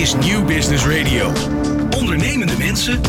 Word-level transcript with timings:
is 0.00 0.14
Nieuw 0.14 0.44
Business 0.44 0.86
Radio. 0.86 1.32
Ondernemende 1.98 2.56
mensen, 2.58 3.00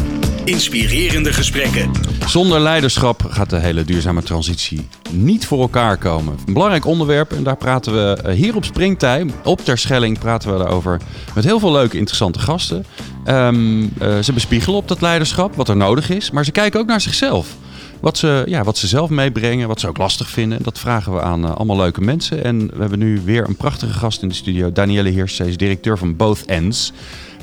inspirerende 0.46 1.34
gesprekken. 1.34 1.92
Zonder 2.28 2.60
leiderschap 2.60 3.26
gaat 3.30 3.50
de 3.50 3.60
hele 3.60 3.84
duurzame 3.84 4.24
transitie 4.24 4.88
niet 5.12 5.46
voor 5.46 5.62
elkaar 5.62 5.98
komen. 5.98 6.38
Een 6.46 6.54
belangrijk 6.54 6.86
onderwerp 6.86 7.32
en 7.32 7.44
daar 7.44 7.58
praten 7.58 7.94
we 7.94 8.22
eh, 8.22 8.34
hier 8.36 8.56
op 8.56 8.66
Springtime, 8.66 9.32
op 9.44 9.62
Terschelling, 9.62 10.20
praten 10.20 10.52
we 10.52 10.58
daarover 10.58 11.02
met 11.36 11.44
heel 11.44 11.60
veel 11.60 11.72
leuke, 11.72 11.98
interessante 11.98 12.40
gasten. 12.40 12.86
Ehm, 13.24 13.88
eh, 14.00 14.20
ze 14.20 14.34
bespiegelen 14.34 14.78
op 14.78 14.88
dat 14.88 15.02
leiderschap, 15.02 15.56
wat 15.56 15.70
er 15.70 15.78
nodig 15.78 16.10
is, 16.10 16.32
maar 16.32 16.46
ze 16.46 16.52
kijken 16.52 16.80
ook 16.80 16.88
naar 16.88 17.02
zichzelf. 17.02 17.56
Wat 18.02 18.18
ze, 18.18 18.44
ja, 18.46 18.64
wat 18.64 18.78
ze 18.78 18.88
zelf 18.88 19.10
meebrengen, 19.10 19.68
wat 19.68 19.80
ze 19.80 19.88
ook 19.88 19.98
lastig 19.98 20.30
vinden. 20.30 20.64
Dat 20.64 20.80
vragen 20.80 21.14
we 21.14 21.22
aan 21.22 21.46
eh, 21.46 21.56
allemaal 21.56 21.78
leuke 21.78 22.02
mensen. 22.02 22.44
En 22.44 22.68
we 22.68 22.80
hebben 22.80 23.00
nu 23.00 23.22
weer 23.24 23.48
een 23.48 23.56
prachtige 23.56 23.94
gast 23.94 24.22
in 24.22 24.28
de 24.28 24.34
studio. 24.34 24.72
Danielle 24.72 25.10
Heers, 25.10 25.36
zij 25.36 25.48
is 25.48 25.58
directeur 25.58 25.98
van 25.98 26.16
Both 26.16 26.46
Ends. 26.46 26.92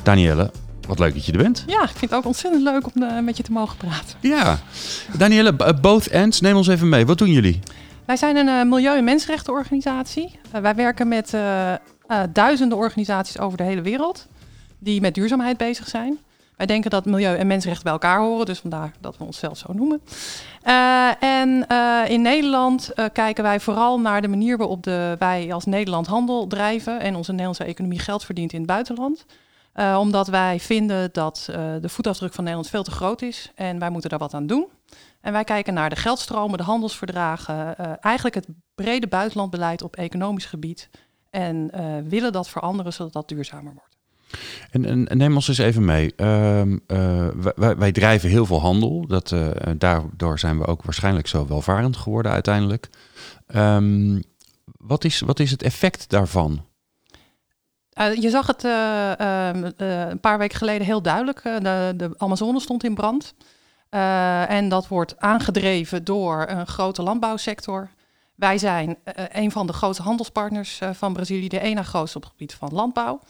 Danielle, 0.03 0.51
wat 0.89 0.99
leuk 0.99 1.15
dat 1.15 1.27
je 1.27 1.33
er 1.33 1.39
bent. 1.39 1.65
Ja, 1.67 1.83
ik 1.83 1.89
vind 1.89 2.11
het 2.11 2.15
ook 2.15 2.25
ontzettend 2.25 2.63
leuk 2.63 2.87
om 2.95 3.03
uh, 3.03 3.21
met 3.21 3.37
je 3.37 3.43
te 3.43 3.53
mogen 3.53 3.77
praten. 3.77 4.19
Ja, 4.21 4.59
Danielle, 5.19 5.75
Both 5.81 6.09
Ends, 6.09 6.41
neem 6.41 6.57
ons 6.57 6.69
even 6.69 6.89
mee. 6.89 7.07
Wat 7.07 7.19
doen 7.19 7.33
jullie? 7.33 7.61
Wij 8.05 8.17
zijn 8.17 8.37
een 8.37 8.47
uh, 8.47 8.63
milieu- 8.63 8.97
en 8.97 9.05
mensenrechtenorganisatie. 9.05 10.39
wij 10.63 10.75
werken 10.75 11.09
met 11.09 11.37
duizenden 12.33 12.79
organisaties 12.79 13.39
over 13.39 13.59
de 13.59 13.65
hele 13.65 13.83
wereld 13.83 14.27
die 14.79 15.01
met 15.01 15.15
duurzaamheid 15.15 15.57
bezig 15.57 15.89
zijn. 15.89 16.19
Wij 16.59 16.67
denken 16.67 16.91
dat 16.91 17.05
milieu 17.05 17.37
en 17.37 17.47
mensenrechten 17.47 17.85
bij 17.85 17.93
elkaar 17.93 18.21
horen, 18.21 18.47
dus 18.47 18.59
vandaar 18.59 18.93
dat 19.01 19.17
we 19.17 19.25
onszelf 19.25 19.59
zo 19.59 19.73
noemen. 19.73 20.03
Uh, 20.65 21.23
en 21.23 21.67
uh, 21.73 22.03
in 22.09 22.23
Nederland 22.23 22.91
uh, 22.95 23.05
kijken 23.13 23.45
wij 23.45 23.61
vooral 23.61 24.01
naar 24.01 24.23
de 24.23 24.29
manier 24.29 24.57
waarop 24.57 24.83
de, 24.83 25.17
wij 25.19 25.53
als 25.53 25.65
Nederland 25.65 26.07
handel 26.07 26.47
drijven 26.47 27.01
en 27.01 27.17
onze 27.17 27.31
Nederlandse 27.31 27.65
economie 27.65 27.99
geld 27.99 28.25
verdient 28.25 28.53
in 28.53 28.59
het 28.59 28.67
buitenland. 28.67 29.27
omdat 29.99 30.29
wij 30.29 30.61
vinden 30.61 31.09
dat 31.13 31.49
de 31.81 31.89
voetafdruk 31.89 32.35
van 32.35 32.45
Nederland 32.45 32.71
veel 32.71 32.83
te 32.83 32.91
groot 32.91 33.23
is 33.23 33.53
en 33.55 33.79
wij 33.79 33.91
moeten 33.91 34.11
daar 34.11 34.19
wat 34.19 34.35
aan 34.35 34.47
doen. 34.47 34.67
En 35.21 35.33
wij 35.33 35.45
kijken 35.45 35.75
naar 35.75 35.91
de 35.91 35.97
geldstromen, 35.97 36.59
de 36.59 36.65
handelsverdragen, 36.65 37.77
eigenlijk 38.01 38.35
het 38.35 38.49
brede 38.75 39.07
buitenlandbeleid 39.07 39.83
op 39.83 39.97
economisch 39.97 40.47
gebied. 40.47 40.91
En 41.31 41.71
willen 42.09 42.33
dat 42.33 42.49
veranderen 42.49 42.93
zodat 42.93 43.13
dat 43.13 43.29
duurzamer 43.29 43.73
wordt. 43.75 43.88
En, 44.71 45.09
en, 45.09 45.19
neem 45.19 45.35
ons 45.35 45.49
eens 45.49 45.59
even 45.59 45.85
mee. 45.85 46.13
Uh, 46.17 46.63
uh, 46.67 47.29
wij, 47.57 47.93
drijven 47.93 48.29
heel 48.29 48.47
veel 48.47 48.61
handel. 48.61 49.07
Dat, 49.07 49.31
uh, 49.31 49.49
daardoor 49.77 50.39
zijn 50.39 50.59
we 50.59 50.67
ook 50.67 50.83
waarschijnlijk 50.83 51.27
zo 51.27 51.47
welvarend 51.47 51.97
geworden 51.97 52.33
uiteindelijk. 52.33 52.89
Um, 53.55 54.23
wat, 54.79 55.05
is, 55.05 55.21
wat 55.21 55.41
is 55.41 55.51
het 55.51 55.63
effect 55.63 56.11
daarvan? 56.11 56.67
je 58.21 58.31
zag 58.31 58.47
het 58.47 58.65
ehm, 58.65 59.71
een 59.77 60.21
paar 60.21 60.39
weken 60.39 60.59
geleden 60.59 60.87
heel 60.87 61.03
duidelijk. 61.03 61.43
de, 61.43 61.93
de 61.97 62.15
Amazone 62.17 62.61
stond 62.61 62.85
in 62.85 62.95
brand. 62.95 63.35
en 64.49 64.69
dat 64.69 64.89
wordt 64.89 65.21
aangedreven 65.21 66.05
door 66.05 66.47
een 66.49 66.67
grote 66.67 67.03
landbouwsector. 67.03 67.89
Wij 68.35 68.59
zijn 68.59 68.97
een 69.33 69.51
van 69.51 69.67
de 69.67 69.73
grootste 69.73 70.03
handelspartners 70.03 70.81
van 70.93 71.13
Brazilië, 71.13 71.49
de 71.49 71.61
ene 71.61 71.85
grootste 71.85 72.17
op 72.17 72.23
het 72.23 72.33
gebied 72.33 72.55
van 72.55 72.69
landbouw. 72.73 73.21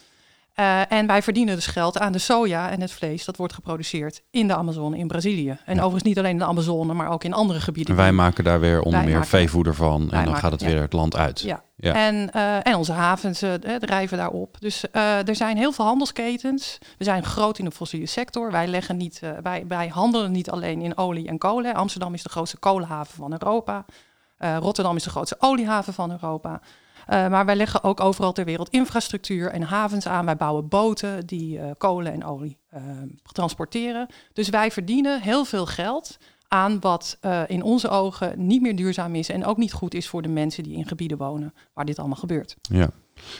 Uh, 0.60 0.92
en 0.92 1.06
wij 1.06 1.22
verdienen 1.22 1.54
dus 1.54 1.66
geld 1.66 1.98
aan 1.98 2.12
de 2.12 2.18
soja 2.18 2.70
en 2.70 2.80
het 2.80 2.92
vlees 2.92 3.24
dat 3.24 3.36
wordt 3.36 3.52
geproduceerd 3.52 4.22
in 4.30 4.46
de 4.46 4.54
Amazone 4.54 4.98
in 4.98 5.06
Brazilië. 5.06 5.58
En 5.64 5.76
overigens 5.76 6.02
niet 6.02 6.18
alleen 6.18 6.30
in 6.30 6.38
de 6.38 6.44
Amazone, 6.44 6.94
maar 6.94 7.08
ook 7.10 7.24
in 7.24 7.32
andere 7.32 7.60
gebieden. 7.60 7.94
En 7.94 8.00
wij 8.00 8.12
maken 8.12 8.44
daar 8.44 8.60
weer 8.60 8.80
onder 8.80 9.04
meer 9.04 9.26
veevoeder 9.26 9.74
van 9.74 10.10
en 10.10 10.24
dan 10.24 10.36
gaat 10.36 10.52
het 10.52 10.62
weer 10.62 10.80
het 10.80 10.92
land 10.92 11.16
uit. 11.16 11.40
Ja, 11.40 11.62
ja. 11.76 11.94
En, 11.94 12.30
uh, 12.34 12.66
en 12.66 12.74
onze 12.74 12.92
havens 12.92 13.42
uh, 13.42 13.54
drijven 13.54 14.18
daarop. 14.18 14.56
Dus 14.60 14.84
er 14.92 15.36
zijn 15.36 15.56
heel 15.56 15.72
veel 15.72 15.84
handelsketens. 15.84 16.78
We 16.98 17.04
zijn 17.04 17.24
groot 17.24 17.58
in 17.58 17.64
de 17.64 17.70
fossiele 17.70 18.06
sector. 18.06 18.50
Wij, 18.50 18.66
leggen 18.66 18.96
niet, 18.96 19.20
wij, 19.42 19.64
wij 19.68 19.88
handelen 19.88 20.32
niet 20.32 20.50
alleen 20.50 20.80
in 20.80 20.96
olie 20.96 21.28
en 21.28 21.38
kolen. 21.38 21.74
Amsterdam 21.74 22.14
is 22.14 22.22
de 22.22 22.28
grootste 22.28 22.56
kolenhaven 22.56 23.14
van 23.14 23.32
Europa. 23.32 23.84
Rotterdam 24.38 24.96
is 24.96 25.02
de 25.02 25.10
grootste 25.10 25.36
oliehaven 25.38 25.94
van 25.94 26.10
Europa. 26.10 26.60
Uh, 27.08 27.28
maar 27.28 27.46
wij 27.46 27.56
leggen 27.56 27.84
ook 27.84 28.00
overal 28.00 28.32
ter 28.32 28.44
wereld 28.44 28.68
infrastructuur 28.68 29.50
en 29.50 29.62
havens 29.62 30.06
aan. 30.06 30.24
Wij 30.24 30.36
bouwen 30.36 30.68
boten 30.68 31.26
die 31.26 31.58
uh, 31.58 31.64
kolen 31.78 32.12
en 32.12 32.24
olie 32.24 32.56
uh, 32.74 32.80
transporteren. 33.32 34.06
Dus 34.32 34.48
wij 34.48 34.70
verdienen 34.70 35.20
heel 35.20 35.44
veel 35.44 35.66
geld 35.66 36.18
aan 36.48 36.80
wat 36.80 37.18
in 37.46 37.62
onze 37.62 37.88
ogen 37.88 38.46
niet 38.46 38.62
meer 38.62 38.76
duurzaam 38.76 39.14
is 39.14 39.28
en 39.28 39.44
ook 39.44 39.56
niet 39.56 39.72
goed 39.72 39.94
is 39.94 40.08
voor 40.08 40.22
de 40.22 40.28
mensen 40.28 40.62
die 40.62 40.76
in 40.76 40.86
gebieden 40.86 41.18
wonen 41.18 41.54
waar 41.74 41.84
dit 41.84 41.98
allemaal 41.98 42.16
gebeurt. 42.16 42.56
Ja, 42.62 42.90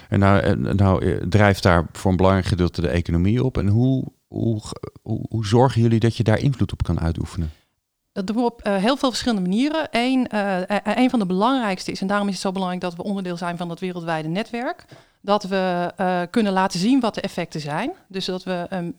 en 0.09 0.19
nou, 0.19 0.57
nou 0.75 1.29
drijft 1.29 1.63
daar 1.63 1.87
voor 1.93 2.11
een 2.11 2.17
belangrijk 2.17 2.47
gedeelte 2.47 2.81
de 2.81 2.89
economie 2.89 3.45
op. 3.45 3.59
En 3.59 3.69
hoe, 3.69 4.05
hoe, 4.29 4.61
hoe 5.03 5.47
zorgen 5.47 5.81
jullie 5.81 6.01
dat 6.01 6.17
je 6.17 6.23
daar 6.23 6.39
invloed 6.39 6.73
op 6.73 6.83
kan 6.83 7.01
uitoefenen? 7.01 7.51
Dat 8.13 8.27
doen 8.27 8.37
we 8.37 8.43
op 8.43 8.67
uh, 8.67 8.77
heel 8.77 8.97
veel 8.97 9.09
verschillende 9.09 9.49
manieren. 9.49 9.89
Eén 9.91 10.29
uh, 10.35 10.61
een 10.83 11.11
van 11.11 11.19
de 11.19 11.27
belangrijkste 11.27 11.91
is, 11.91 12.01
en 12.01 12.07
daarom 12.07 12.27
is 12.27 12.33
het 12.33 12.43
zo 12.43 12.53
belangrijk 12.53 12.83
dat 12.83 12.95
we 12.95 13.03
onderdeel 13.03 13.37
zijn 13.37 13.57
van 13.57 13.69
dat 13.69 13.81
wereldwijde 13.81 14.29
netwerk, 14.29 14.85
dat 15.21 15.45
we 15.45 15.93
kunnen 16.31 16.53
laten 16.53 16.81
zien 16.81 17.01
wat 17.01 17.15
de 17.15 17.21
effecten 17.21 17.61
zijn. 17.61 17.93
Dus 18.09 18.25
dat 18.25 18.45
we 18.45 18.67
um, 18.73 18.95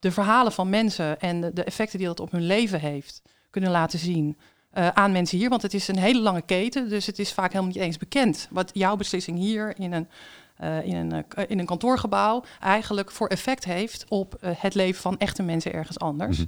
de 0.00 0.12
verhalen 0.12 0.52
van 0.52 0.68
mensen 0.68 1.20
en 1.20 1.40
de, 1.40 1.64
effecten 1.64 1.98
die 1.98 2.06
dat 2.06 2.20
op 2.20 2.30
hun 2.30 2.46
leven 2.46 2.80
heeft, 2.80 3.22
kunnen 3.50 3.70
laten 3.70 3.98
zien 3.98 4.38
aan 4.72 5.12
mensen 5.12 5.38
hier. 5.38 5.48
Want 5.48 5.62
het 5.62 5.74
is 5.74 5.88
een 5.88 5.98
hele 5.98 6.20
lange 6.20 6.42
keten, 6.42 6.88
dus 6.88 7.06
het 7.06 7.18
is 7.18 7.32
vaak 7.32 7.52
helemaal 7.52 7.72
niet 7.72 7.82
eens 7.82 7.96
bekend 7.96 8.48
wat 8.50 8.70
jouw 8.72 8.96
beslissing 8.96 9.38
hier 9.38 9.78
in 9.78 9.92
een 9.92 10.08
in, 10.84 10.96
een, 10.96 11.24
in 11.48 11.58
een 11.58 11.66
kantoorgebouw 11.66 12.44
eigenlijk 12.60 13.10
voor 13.10 13.28
effect 13.28 13.64
heeft 13.64 14.04
op 14.08 14.36
het 14.40 14.74
leven 14.74 15.00
van 15.00 15.18
echte 15.18 15.42
mensen 15.42 15.72
ergens 15.72 15.98
anders. 15.98 16.36
-hmm. 16.36 16.46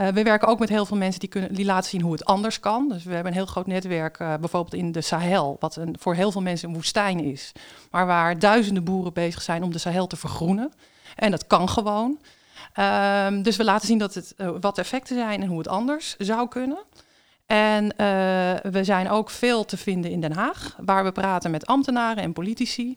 Uh, 0.00 0.08
we 0.08 0.22
werken 0.22 0.48
ook 0.48 0.58
met 0.58 0.68
heel 0.68 0.86
veel 0.86 0.96
mensen 0.96 1.20
die, 1.20 1.28
kunnen, 1.28 1.54
die 1.54 1.64
laten 1.64 1.90
zien 1.90 2.00
hoe 2.00 2.12
het 2.12 2.24
anders 2.24 2.60
kan. 2.60 2.88
Dus 2.88 3.04
we 3.04 3.14
hebben 3.14 3.32
een 3.32 3.38
heel 3.38 3.46
groot 3.46 3.66
netwerk, 3.66 4.18
uh, 4.18 4.34
bijvoorbeeld 4.34 4.74
in 4.74 4.92
de 4.92 5.00
Sahel, 5.00 5.56
wat 5.60 5.76
een, 5.76 5.96
voor 5.98 6.14
heel 6.14 6.32
veel 6.32 6.42
mensen 6.42 6.68
een 6.68 6.74
woestijn 6.74 7.20
is. 7.20 7.52
Maar 7.90 8.06
waar 8.06 8.38
duizenden 8.38 8.84
boeren 8.84 9.12
bezig 9.12 9.42
zijn 9.42 9.62
om 9.62 9.72
de 9.72 9.78
Sahel 9.78 10.06
te 10.06 10.16
vergroenen. 10.16 10.72
En 11.16 11.30
dat 11.30 11.46
kan 11.46 11.68
gewoon. 11.68 12.18
Um, 13.26 13.42
dus 13.42 13.56
we 13.56 13.64
laten 13.64 13.86
zien 13.86 13.98
dat 13.98 14.14
het, 14.14 14.34
uh, 14.36 14.50
wat 14.60 14.74
de 14.74 14.80
effecten 14.80 15.16
zijn 15.16 15.42
en 15.42 15.48
hoe 15.48 15.58
het 15.58 15.68
anders 15.68 16.16
zou 16.18 16.48
kunnen. 16.48 16.78
En 17.46 17.92
we 18.72 18.80
zijn 18.84 19.10
ook 19.10 19.30
veel 19.30 19.64
te 19.64 19.76
vinden 19.76 20.10
in 20.10 20.20
Den 20.20 20.32
Haag, 20.32 20.76
waar 20.80 21.04
we 21.04 21.12
praten 21.12 21.50
met 21.50 21.66
ambtenaren 21.66 22.22
en 22.22 22.32
politici. 22.32 22.96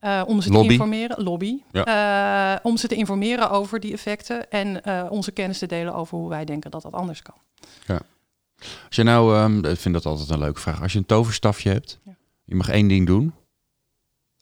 Uh, 0.00 0.22
om 0.26 0.40
ze 0.40 0.50
lobby. 0.50 0.66
te 0.66 0.72
informeren, 0.72 1.22
lobby, 1.22 1.62
ja. 1.72 2.54
uh, 2.54 2.58
om 2.62 2.76
ze 2.76 2.88
te 2.88 2.94
informeren 2.94 3.50
over 3.50 3.80
die 3.80 3.92
effecten 3.92 4.50
en 4.50 4.80
uh, 4.84 5.06
onze 5.10 5.30
kennis 5.30 5.58
te 5.58 5.66
delen 5.66 5.94
over 5.94 6.18
hoe 6.18 6.28
wij 6.28 6.44
denken 6.44 6.70
dat 6.70 6.82
dat 6.82 6.92
anders 6.92 7.22
kan. 7.22 7.34
Ja. 7.86 8.00
Als 8.58 8.96
je 8.96 9.02
nou, 9.02 9.38
um, 9.38 9.64
ik 9.64 9.78
vind 9.78 9.94
dat 9.94 10.06
altijd 10.06 10.30
een 10.30 10.38
leuke 10.38 10.60
vraag. 10.60 10.82
Als 10.82 10.92
je 10.92 10.98
een 10.98 11.06
toverstafje 11.06 11.70
hebt, 11.70 11.98
ja. 12.04 12.16
je 12.44 12.54
mag 12.54 12.68
één 12.68 12.88
ding 12.88 13.06
doen. 13.06 13.34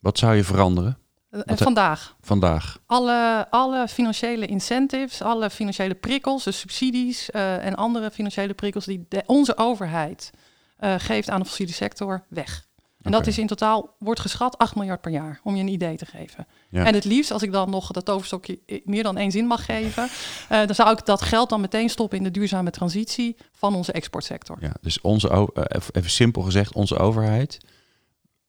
Wat 0.00 0.18
zou 0.18 0.34
je 0.34 0.44
veranderen? 0.44 0.98
Wat 1.30 1.62
vandaag. 1.62 2.16
Vandaag. 2.20 2.78
Alle, 2.86 3.46
alle 3.50 3.88
financiële 3.88 4.46
incentives, 4.46 5.22
alle 5.22 5.50
financiële 5.50 5.94
prikkels, 5.94 6.44
dus 6.44 6.58
subsidies 6.58 7.30
en 7.30 7.74
andere 7.74 8.10
financiële 8.10 8.54
prikkels 8.54 8.84
die 8.84 9.06
de, 9.08 9.22
onze 9.26 9.56
overheid 9.56 10.30
geeft 10.78 11.30
aan 11.30 11.40
de 11.40 11.46
fossiele 11.46 11.72
sector, 11.72 12.24
weg. 12.28 12.66
En 13.04 13.10
okay. 13.10 13.22
dat 13.22 13.32
is 13.32 13.38
in 13.38 13.46
totaal, 13.46 13.94
wordt 13.98 14.20
geschat 14.20 14.58
8 14.58 14.74
miljard 14.74 15.00
per 15.00 15.10
jaar, 15.10 15.40
om 15.42 15.54
je 15.56 15.62
een 15.62 15.68
idee 15.68 15.96
te 15.96 16.06
geven. 16.06 16.46
Ja. 16.68 16.84
En 16.84 16.94
het 16.94 17.04
liefst, 17.04 17.30
als 17.30 17.42
ik 17.42 17.52
dan 17.52 17.70
nog 17.70 17.90
dat 17.90 18.04
toverstokje 18.04 18.58
meer 18.84 19.02
dan 19.02 19.16
één 19.16 19.30
zin 19.30 19.46
mag 19.46 19.64
geven, 19.64 20.02
uh, 20.04 20.58
dan 20.66 20.74
zou 20.74 20.90
ik 20.90 21.06
dat 21.06 21.22
geld 21.22 21.48
dan 21.48 21.60
meteen 21.60 21.88
stoppen 21.88 22.18
in 22.18 22.24
de 22.24 22.30
duurzame 22.30 22.70
transitie 22.70 23.36
van 23.52 23.74
onze 23.74 23.92
exportsector. 23.92 24.56
Ja, 24.60 24.72
dus 24.80 25.00
onze, 25.00 25.48
uh, 25.54 25.64
even 25.92 26.10
simpel 26.10 26.42
gezegd, 26.42 26.74
onze 26.74 26.98
overheid, 26.98 27.58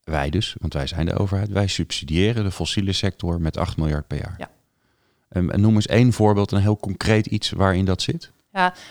wij 0.04 0.30
dus, 0.30 0.56
want 0.60 0.74
wij 0.74 0.88
zijn 0.88 1.06
de 1.06 1.18
overheid, 1.18 1.50
wij 1.50 1.68
subsidiëren 1.68 2.44
de 2.44 2.52
fossiele 2.52 2.94
sector 2.94 3.42
met 3.42 3.58
8 3.58 3.78
miljard 3.78 4.08
per 4.08 4.18
jaar. 4.18 4.36
Ja. 4.38 4.50
Um, 5.30 5.50
en 5.50 5.62
noem 5.62 5.76
eens 5.76 5.88
één 5.88 6.14
voorbeeld, 6.14 6.52
een 6.52 6.62
heel 6.62 6.78
concreet 6.78 7.26
iets 7.26 7.52
waarin 7.52 7.86
dat 7.86 8.02
zit. 8.02 8.32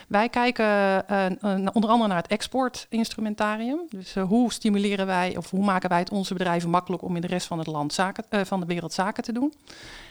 Wij 0.08 0.28
kijken 0.28 0.66
uh, 1.10 1.26
onder 1.72 1.90
andere 1.90 2.08
naar 2.08 2.22
het 2.22 2.26
exportinstrumentarium. 2.26 3.80
Dus 3.88 4.16
uh, 4.16 4.24
hoe 4.24 4.52
stimuleren 4.52 5.06
wij 5.06 5.36
of 5.36 5.50
hoe 5.50 5.64
maken 5.64 5.88
wij 5.88 5.98
het 5.98 6.10
onze 6.10 6.32
bedrijven 6.32 6.70
makkelijk 6.70 7.02
om 7.02 7.14
in 7.14 7.20
de 7.20 7.26
rest 7.26 7.46
van 7.46 7.58
het 7.58 7.66
land 7.66 7.92
zaken, 7.92 8.24
uh, 8.30 8.40
van 8.44 8.60
de 8.60 8.66
wereld 8.66 8.92
zaken 8.92 9.22
te 9.22 9.32
doen. 9.32 9.52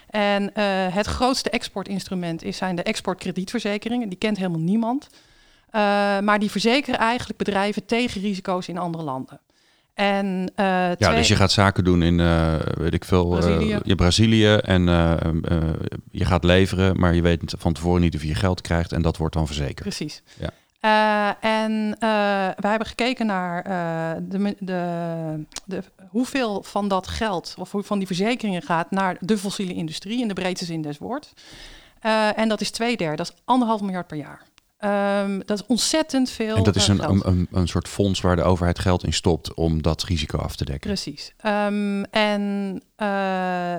En 0.10 0.52
het 0.92 1.06
grootste 1.06 1.50
exportinstrument 1.50 2.44
is, 2.44 2.58
zijn 2.58 2.76
de 2.76 2.84
exportkredietverzekeringen. 2.84 4.10
Die 4.10 4.18
kent 4.18 4.38
helemaal 4.38 4.60
niemand. 4.60 5.10
maar 6.22 6.40
die 6.40 6.52
verzekeren 6.52 7.00
eigenlijk 7.00 7.38
bedrijven 7.38 7.86
tegen 7.86 8.22
risico's 8.22 8.68
in 8.68 8.78
andere 8.78 9.04
landen. 9.04 9.40
En, 9.94 10.26
uh, 10.36 10.66
ja, 10.66 10.96
twee... 10.96 11.16
dus 11.16 11.28
je 11.28 11.36
gaat 11.36 11.52
zaken 11.52 11.84
doen 11.84 12.02
in, 12.02 12.20
uh, 12.20 12.56
weet 12.60 12.94
ik 12.94 13.06
veel, 13.06 13.28
Brazilië, 13.28 13.74
uh, 13.74 13.80
je 13.84 13.96
Brazilië 13.96 14.54
en 14.56 14.86
je 16.12 16.26
gaat 16.26 16.44
leveren, 16.44 17.00
maar 17.00 17.16
je 17.16 17.22
weet 17.22 17.54
van 17.58 17.74
tevoren 17.74 18.02
niet 18.02 18.16
of 18.16 18.24
je 18.24 18.36
geld 18.36 18.62
krijgt 18.62 18.92
en 18.92 19.02
dat 19.02 19.18
wordt 19.18 19.34
dan 19.34 19.46
verzekerd. 19.46 19.82
Precies. 19.82 20.22
Ja. 20.40 20.50
En 21.40 21.96
wij 22.60 22.70
hebben 22.70 22.88
gekeken 22.88 23.26
naar 23.26 23.64
de, 24.24 24.56
de, 24.60 25.46
de, 25.66 25.84
hoeveel 26.10 26.64
van 26.64 26.88
dat 26.88 27.08
geld, 27.08 27.56
of 27.58 27.74
van 27.76 27.98
die 27.98 28.08
verzekeringen 28.08 28.62
gaat 28.62 28.92
naar 28.92 29.18
de 29.20 29.38
fossiele 29.38 29.74
industrie 29.74 30.22
in 30.22 30.28
de 30.28 30.34
breedste 30.34 30.66
zin 30.66 30.82
des 30.82 30.98
woord. 30.98 31.34
en 32.36 32.50
dat 32.50 32.62
is 32.62 32.72
twee 32.72 32.98
derde, 32.98 33.16
dat 33.16 33.30
is 33.30 33.42
anderhalf 33.46 33.82
miljard 33.82 34.08
per 34.08 34.18
jaar. 34.18 34.42
Um, 34.86 35.42
dat 35.46 35.60
is 35.60 35.66
ontzettend 35.66 36.30
veel. 36.30 36.56
En 36.56 36.64
dat 36.64 36.76
is 36.76 36.88
een, 36.88 37.10
een, 37.10 37.28
een, 37.28 37.48
een, 37.52 37.68
soort 37.68 37.88
fonds 37.88 38.22
waar 38.22 38.36
de 38.36 38.44
overheid 38.44 38.80
geld 38.80 39.04
in 39.04 39.14
stopt 39.14 39.54
om 39.54 39.82
dat 39.82 40.04
risico 40.04 40.38
af 40.38 40.56
te 40.56 40.66
dekken. 40.66 40.90
Precies. 40.90 41.34
Um, 41.46 42.04
en 42.04 42.82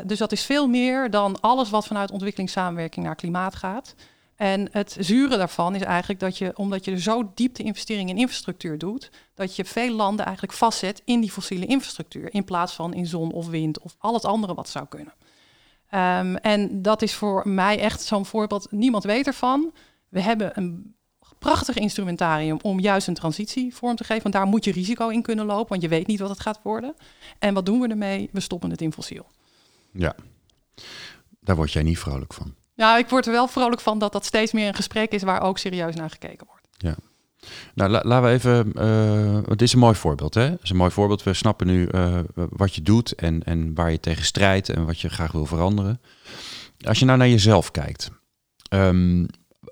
dus 0.06 0.18
dat 0.18 0.32
is 0.32 0.44
veel 0.44 0.66
meer 0.66 1.10
dan 1.10 1.40
alles 1.40 1.70
wat 1.70 1.86
vanuit 1.86 2.10
ontwikkelingssamenwerking 2.10 3.04
naar 3.04 3.14
klimaat 3.14 3.54
gaat. 3.54 3.94
En 4.36 4.68
het 4.70 4.96
zure 5.00 5.36
daarvan 5.36 5.74
is 5.74 5.82
eigenlijk 5.82 6.20
dat 6.20 6.38
je, 6.38 6.52
omdat 6.54 6.84
je 6.84 6.90
er 6.90 7.00
zo 7.00 7.32
diep 7.34 7.54
de 7.54 7.62
investering 7.62 8.08
in 8.08 8.16
infrastructuur 8.16 8.78
doet, 8.78 9.10
dat 9.34 9.56
je 9.56 9.64
veel 9.64 9.94
landen 9.94 10.24
eigenlijk 10.24 10.56
vastzet 10.56 11.02
in 11.04 11.20
die 11.20 11.30
fossiele 11.30 11.66
infrastructuur, 11.66 12.34
in 12.34 12.44
plaats 12.44 12.72
van 12.72 12.94
in 12.94 13.06
zon 13.06 13.32
of 13.32 13.48
wind 13.48 13.78
of 13.78 13.96
al 13.98 14.14
het 14.14 14.24
andere 14.24 14.54
wat 14.54 14.68
zou 14.68 14.86
kunnen. 14.88 15.14
Um, 15.94 16.36
en 16.36 16.82
dat 16.82 17.02
is 17.02 17.14
voor 17.14 17.48
mij 17.48 17.78
echt 17.78 18.02
zo'n 18.02 18.26
voorbeeld. 18.26 18.66
Niemand 18.70 19.04
weet 19.04 19.26
ervan. 19.26 19.72
We 20.14 20.20
hebben 20.20 20.50
een 20.54 20.94
prachtig 21.38 21.76
instrumentarium 21.76 22.58
om 22.62 22.80
juist 22.80 23.08
een 23.08 23.14
transitie 23.14 23.74
vorm 23.74 23.96
te 23.96 24.04
geven. 24.04 24.22
Want 24.22 24.34
daar 24.34 24.46
moet 24.46 24.64
je 24.64 24.72
risico 24.72 25.08
in 25.08 25.22
kunnen 25.22 25.46
lopen, 25.46 25.68
want 25.68 25.82
je 25.82 25.88
weet 25.88 26.06
niet 26.06 26.20
wat 26.20 26.28
het 26.28 26.40
gaat 26.40 26.60
worden. 26.62 26.94
En 27.38 27.54
wat 27.54 27.66
doen 27.66 27.80
we 27.80 27.88
ermee? 27.88 28.28
We 28.32 28.40
stoppen 28.40 28.70
het 28.70 28.80
in 28.80 28.92
fossiel. 28.92 29.26
Ja, 29.92 30.14
daar 31.40 31.56
word 31.56 31.72
jij 31.72 31.82
niet 31.82 31.98
vrolijk 31.98 32.32
van. 32.32 32.54
Nou, 32.74 32.98
ik 32.98 33.08
word 33.08 33.26
er 33.26 33.32
wel 33.32 33.48
vrolijk 33.48 33.80
van 33.80 33.98
dat 33.98 34.12
dat 34.12 34.24
steeds 34.24 34.52
meer 34.52 34.68
een 34.68 34.74
gesprek 34.74 35.12
is 35.12 35.22
waar 35.22 35.42
ook 35.42 35.58
serieus 35.58 35.94
naar 35.94 36.10
gekeken 36.10 36.46
wordt. 36.46 36.66
Ja. 36.76 36.96
Nou, 37.74 37.90
laten 37.90 38.22
we 38.22 38.28
even. 38.28 38.72
Uh, 38.76 39.48
het 39.48 39.62
is 39.62 39.72
een 39.72 39.78
mooi 39.78 39.94
voorbeeld, 39.94 40.34
hè? 40.34 40.42
Het 40.42 40.62
is 40.62 40.70
een 40.70 40.76
mooi 40.76 40.90
voorbeeld. 40.90 41.22
We 41.22 41.34
snappen 41.34 41.66
nu 41.66 41.88
uh, 41.90 42.18
wat 42.34 42.74
je 42.74 42.82
doet 42.82 43.14
en, 43.14 43.42
en 43.42 43.74
waar 43.74 43.90
je 43.90 44.00
tegen 44.00 44.24
strijdt 44.24 44.68
en 44.68 44.86
wat 44.86 45.00
je 45.00 45.08
graag 45.08 45.32
wil 45.32 45.46
veranderen. 45.46 46.00
Als 46.86 46.98
je 46.98 47.04
nou 47.04 47.18
naar 47.18 47.28
jezelf 47.28 47.70
kijkt, 47.70 48.10
um, 48.70 49.26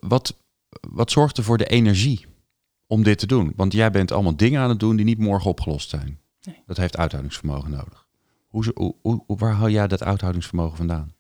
wat, 0.07 0.37
wat 0.89 1.11
zorgt 1.11 1.37
er 1.37 1.45
voor 1.45 1.59
de 1.59 1.67
energie 1.67 2.27
om 2.87 3.03
dit 3.03 3.19
te 3.19 3.27
doen? 3.27 3.53
Want 3.57 3.73
jij 3.73 3.91
bent 3.91 4.13
allemaal 4.13 4.37
dingen 4.37 4.61
aan 4.61 4.69
het 4.69 4.81
doen 4.81 4.97
die 4.97 5.05
niet 5.05 5.19
morgen 5.19 5.51
opgelost 5.51 5.91
zijn. 5.91 6.21
Nee. 6.43 6.63
Dat 6.67 6.77
heeft 6.77 6.97
uithoudingsvermogen 6.97 7.71
nodig. 7.71 8.07
Hoe, 8.49 8.65
hoe, 8.75 8.95
hoe, 9.03 9.23
waar 9.27 9.53
haal 9.53 9.69
jij 9.69 9.89
dat 9.89 10.03
uithoudingsvermogen 10.03 10.77
vandaan? 10.77 11.15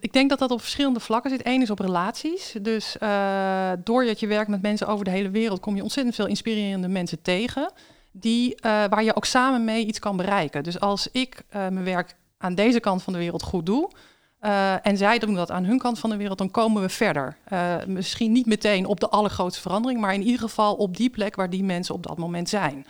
Ik 0.00 0.12
denk 0.12 0.30
dat 0.30 0.38
dat 0.38 0.50
op 0.50 0.60
verschillende 0.60 1.00
vlakken 1.00 1.30
zit. 1.30 1.46
Eén 1.46 1.62
is 1.62 1.70
op 1.70 1.78
relaties. 1.78 2.56
Dus 2.62 2.96
uh, 3.00 3.72
doordat 3.84 4.20
je 4.20 4.26
werkt 4.26 4.50
met 4.50 4.62
mensen 4.62 4.86
over 4.86 5.04
de 5.04 5.10
hele 5.10 5.30
wereld, 5.30 5.60
kom 5.60 5.76
je 5.76 5.82
ontzettend 5.82 6.14
veel 6.14 6.26
inspirerende 6.26 6.88
mensen 6.88 7.22
tegen. 7.22 7.72
Die, 8.12 8.50
uh, 8.50 8.60
waar 8.62 9.04
je 9.04 9.16
ook 9.16 9.24
samen 9.24 9.64
mee 9.64 9.86
iets 9.86 9.98
kan 9.98 10.16
bereiken. 10.16 10.62
Dus 10.62 10.80
als 10.80 11.08
ik 11.10 11.42
uh, 11.46 11.52
mijn 11.52 11.84
werk 11.84 12.16
aan 12.38 12.54
deze 12.54 12.80
kant 12.80 13.02
van 13.02 13.12
de 13.12 13.18
wereld 13.18 13.42
goed 13.42 13.66
doe. 13.66 13.90
En 14.82 14.96
zij 14.96 15.18
doen 15.18 15.34
dat 15.34 15.50
aan 15.50 15.64
hun 15.64 15.78
kant 15.78 15.98
van 15.98 16.10
de 16.10 16.16
wereld, 16.16 16.38
dan 16.38 16.50
komen 16.50 16.82
we 16.82 16.88
verder. 16.88 17.36
misschien 17.86 18.32
niet 18.32 18.46
meteen 18.46 18.86
op 18.86 19.00
de 19.00 19.08
allergrootste 19.08 19.60
verandering, 19.60 20.00
maar 20.00 20.14
in 20.14 20.22
ieder 20.22 20.40
geval 20.40 20.74
op 20.74 20.96
die 20.96 21.10
plek 21.10 21.36
waar 21.36 21.50
die 21.50 21.64
mensen 21.64 21.94
op 21.94 22.06
dat 22.06 22.18
moment 22.18 22.48
zijn. 22.48 22.86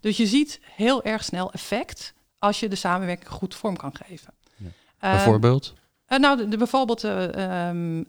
Dus 0.00 0.16
je 0.16 0.26
ziet 0.26 0.60
heel 0.74 1.02
erg 1.02 1.24
snel 1.24 1.52
effect 1.52 2.14
als 2.38 2.60
je 2.60 2.68
de 2.68 2.76
samenwerking 2.76 3.30
goed 3.30 3.54
vorm 3.54 3.76
kan 3.76 3.94
geven. 4.06 4.34
Ja. 4.56 4.68
Bijvoorbeeld? 5.00 5.74
Uh, 6.08 6.18
nou, 6.18 6.48
de, 6.48 6.56
bijvoorbeeld, 6.56 7.02
um, 7.02 8.04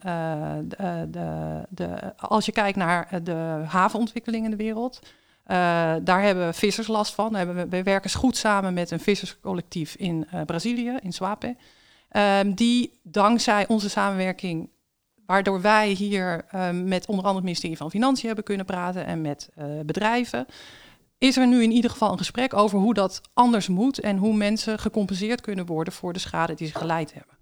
de, 1.69 2.13
als 2.17 2.45
je 2.45 2.51
kijkt 2.51 2.77
naar 2.77 3.23
de 3.23 3.63
havenontwikkeling 3.67 4.45
in 4.45 4.51
de 4.51 4.57
wereld, 4.57 4.99
daar 6.03 6.21
hebben 6.21 6.53
vissers 6.53 6.87
last 6.87 7.13
van. 7.13 7.31
We, 7.31 7.67
we 7.69 7.83
werken 7.83 8.11
goed 8.11 8.37
samen 8.37 8.73
met 8.73 8.91
een 8.91 8.99
visserscollectief 8.99 9.95
in 9.95 10.27
Brazilië, 10.45 10.97
in 11.01 11.13
Swape, 11.13 11.55
um, 12.13 12.53
die 12.53 12.99
dankzij 13.03 13.67
onze 13.67 13.89
samenwerking, 13.89 14.69
waardoor 15.25 15.61
wij 15.61 15.89
hier 15.89 16.45
um, 16.55 16.87
met 16.87 17.05
onder 17.05 17.25
andere 17.25 17.35
het 17.35 17.43
ministerie 17.43 17.77
van 17.77 17.89
Financiën 17.89 18.25
hebben 18.25 18.43
kunnen 18.45 18.65
praten 18.65 19.05
en 19.05 19.21
met 19.21 19.49
bedrijven, 19.85 20.45
is 21.17 21.37
er 21.37 21.47
nu 21.47 21.63
in 21.63 21.71
ieder 21.71 21.91
geval 21.91 22.11
een 22.11 22.17
gesprek 22.17 22.53
over 22.53 22.79
hoe 22.79 22.93
dat 22.93 23.21
anders 23.33 23.67
moet 23.67 23.99
en 23.99 24.17
hoe 24.17 24.35
mensen 24.35 24.79
gecompenseerd 24.79 25.41
kunnen 25.41 25.65
worden 25.65 25.93
voor 25.93 26.13
de 26.13 26.19
schade 26.19 26.53
die 26.53 26.67
ze 26.67 26.75
geleid 26.75 27.13
hebben. 27.13 27.37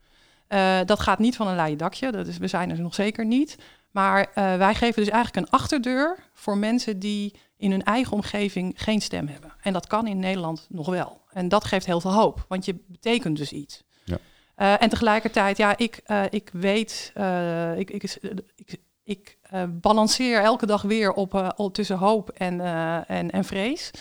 Uh, 0.49 0.85
dat 0.85 0.99
gaat 0.99 1.19
niet 1.19 1.35
van 1.35 1.47
een 1.47 1.55
leien 1.55 1.77
dakje, 1.77 2.11
dat 2.11 2.27
is, 2.27 2.37
we 2.37 2.47
zijn 2.47 2.69
er 2.69 2.81
nog 2.81 2.95
zeker 2.95 3.25
niet. 3.25 3.57
Maar 3.91 4.19
uh, 4.19 4.33
wij 4.33 4.75
geven 4.75 5.03
dus 5.03 5.11
eigenlijk 5.11 5.45
een 5.45 5.59
achterdeur 5.59 6.17
voor 6.33 6.57
mensen 6.57 6.99
die 6.99 7.35
in 7.57 7.71
hun 7.71 7.83
eigen 7.83 8.13
omgeving 8.13 8.73
geen 8.75 9.01
stem 9.01 9.27
hebben. 9.27 9.53
En 9.61 9.73
dat 9.73 9.87
kan 9.87 10.07
in 10.07 10.19
Nederland 10.19 10.65
nog 10.69 10.89
wel. 10.89 11.21
En 11.31 11.49
dat 11.49 11.63
geeft 11.63 11.85
heel 11.85 12.01
veel 12.01 12.13
hoop, 12.13 12.45
want 12.47 12.65
je 12.65 12.75
betekent 12.87 13.37
dus 13.37 13.51
iets. 13.51 13.83
Uh, 14.61 14.81
en 14.81 14.89
tegelijkertijd, 14.89 15.57
ja, 15.57 15.77
ik, 15.77 16.01
ik 16.29 16.49
weet, 16.53 17.13
ik, 17.75 17.89
ik, 17.89 18.17
ik, 18.55 18.79
ik 19.03 19.37
balanceer 19.69 20.41
elke 20.41 20.65
dag 20.65 20.81
weer 20.81 21.13
op, 21.13 21.69
tussen 21.71 21.97
hoop 21.97 22.29
en, 22.29 22.61
en, 23.07 23.31
en 23.31 23.43
vrees. 23.43 23.91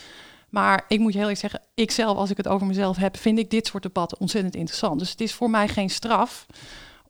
Maar 0.49 0.85
ik 0.87 0.99
moet 0.99 1.11
je 1.11 1.17
heel 1.17 1.27
eerlijk 1.29 1.39
zeggen, 1.39 1.61
ik 1.73 1.91
zelf, 1.91 2.17
als 2.17 2.29
ik 2.29 2.37
het 2.37 2.47
over 2.47 2.67
mezelf 2.67 2.97
heb, 2.97 3.17
vind 3.17 3.39
ik 3.39 3.49
dit 3.49 3.67
soort 3.67 3.83
debatten 3.83 4.19
ontzettend 4.19 4.55
interessant. 4.55 4.99
Dus 4.99 5.09
het 5.09 5.21
is 5.21 5.33
voor 5.33 5.49
mij 5.49 5.67
geen 5.67 5.89
straf 5.89 6.45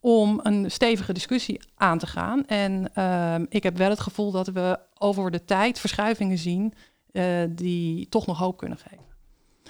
om 0.00 0.40
een 0.42 0.70
stevige 0.70 1.12
discussie 1.12 1.60
aan 1.74 1.98
te 1.98 2.06
gaan. 2.06 2.46
En 2.46 2.90
uh, 2.98 3.34
ik 3.48 3.62
heb 3.62 3.76
wel 3.76 3.90
het 3.90 4.00
gevoel 4.00 4.30
dat 4.30 4.46
we 4.48 4.78
over 4.98 5.30
de 5.30 5.44
tijd 5.44 5.80
verschuivingen 5.80 6.38
zien 6.38 6.74
die 7.48 8.08
toch 8.08 8.26
nog 8.26 8.38
hoop 8.38 8.56
kunnen 8.56 8.78
geven. 8.78 9.04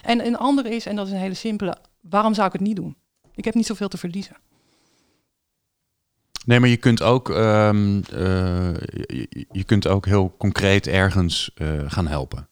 En 0.03 0.27
een 0.27 0.37
andere 0.37 0.69
is, 0.69 0.87
en 0.87 0.97
dat 0.97 1.07
is 1.07 1.13
een 1.13 1.19
hele 1.19 1.35
simpele, 1.35 1.77
waarom 2.01 2.35
zou 2.35 2.47
ik 2.47 2.53
het 2.53 2.63
niet 2.63 2.77
doen? 2.77 2.97
Ik 3.35 3.45
heb 3.45 3.55
niet 3.55 3.67
zoveel 3.67 3.89
te 3.89 3.99
verliezen. 3.99 4.37
Nee, 6.45 6.61
maar 6.61 6.69
je 6.69 6.77
kunt 6.77 7.03
ook, 7.03 7.29
um, 7.29 7.97
uh, 7.97 8.03
je, 9.07 9.47
je, 9.51 9.65
kunt 9.65 9.87
ook 9.87 10.07
heel 10.07 10.35
concreet 10.39 10.87
ergens 10.87 11.51
gaan 11.87 12.07
helpen 12.07 12.49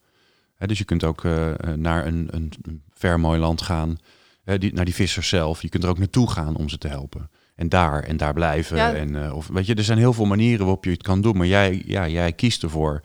dus 0.68 0.78
je 0.78 0.84
kunt 0.84 1.04
ook 1.04 1.24
uh, 1.24 1.52
naar 1.76 2.06
een, 2.06 2.28
een, 2.30 2.52
ver 2.92 3.20
mooi 3.20 3.40
land 3.40 3.62
gaan, 3.62 3.98
die, 4.44 4.72
naar 4.72 4.84
die 4.84 4.94
vissers 4.94 5.28
zelf. 5.28 5.62
Je 5.62 5.68
kunt 5.68 5.84
er 5.84 5.90
ook 5.90 5.98
naartoe 5.98 6.30
gaan 6.30 6.56
om 6.56 6.68
ze 6.68 6.78
te 6.78 6.88
helpen. 6.88 7.30
En 7.54 7.68
daar 7.68 8.02
en 8.02 8.16
daar 8.16 8.32
blijven. 8.32 8.96
En, 8.96 9.32
of, 9.32 9.48
weet 9.48 9.66
je, 9.66 9.74
er 9.74 9.84
zijn 9.84 9.98
heel 9.98 10.12
veel 10.12 10.24
manieren 10.24 10.58
waarop 10.58 10.84
je 10.84 10.90
het 10.90 11.02
kan 11.02 11.20
doen. 11.20 11.36
Maar 11.36 11.46
jij, 11.46 11.82
ja, 11.86 12.08
jij 12.08 12.32
kiest 12.32 12.62
ervoor 12.62 13.00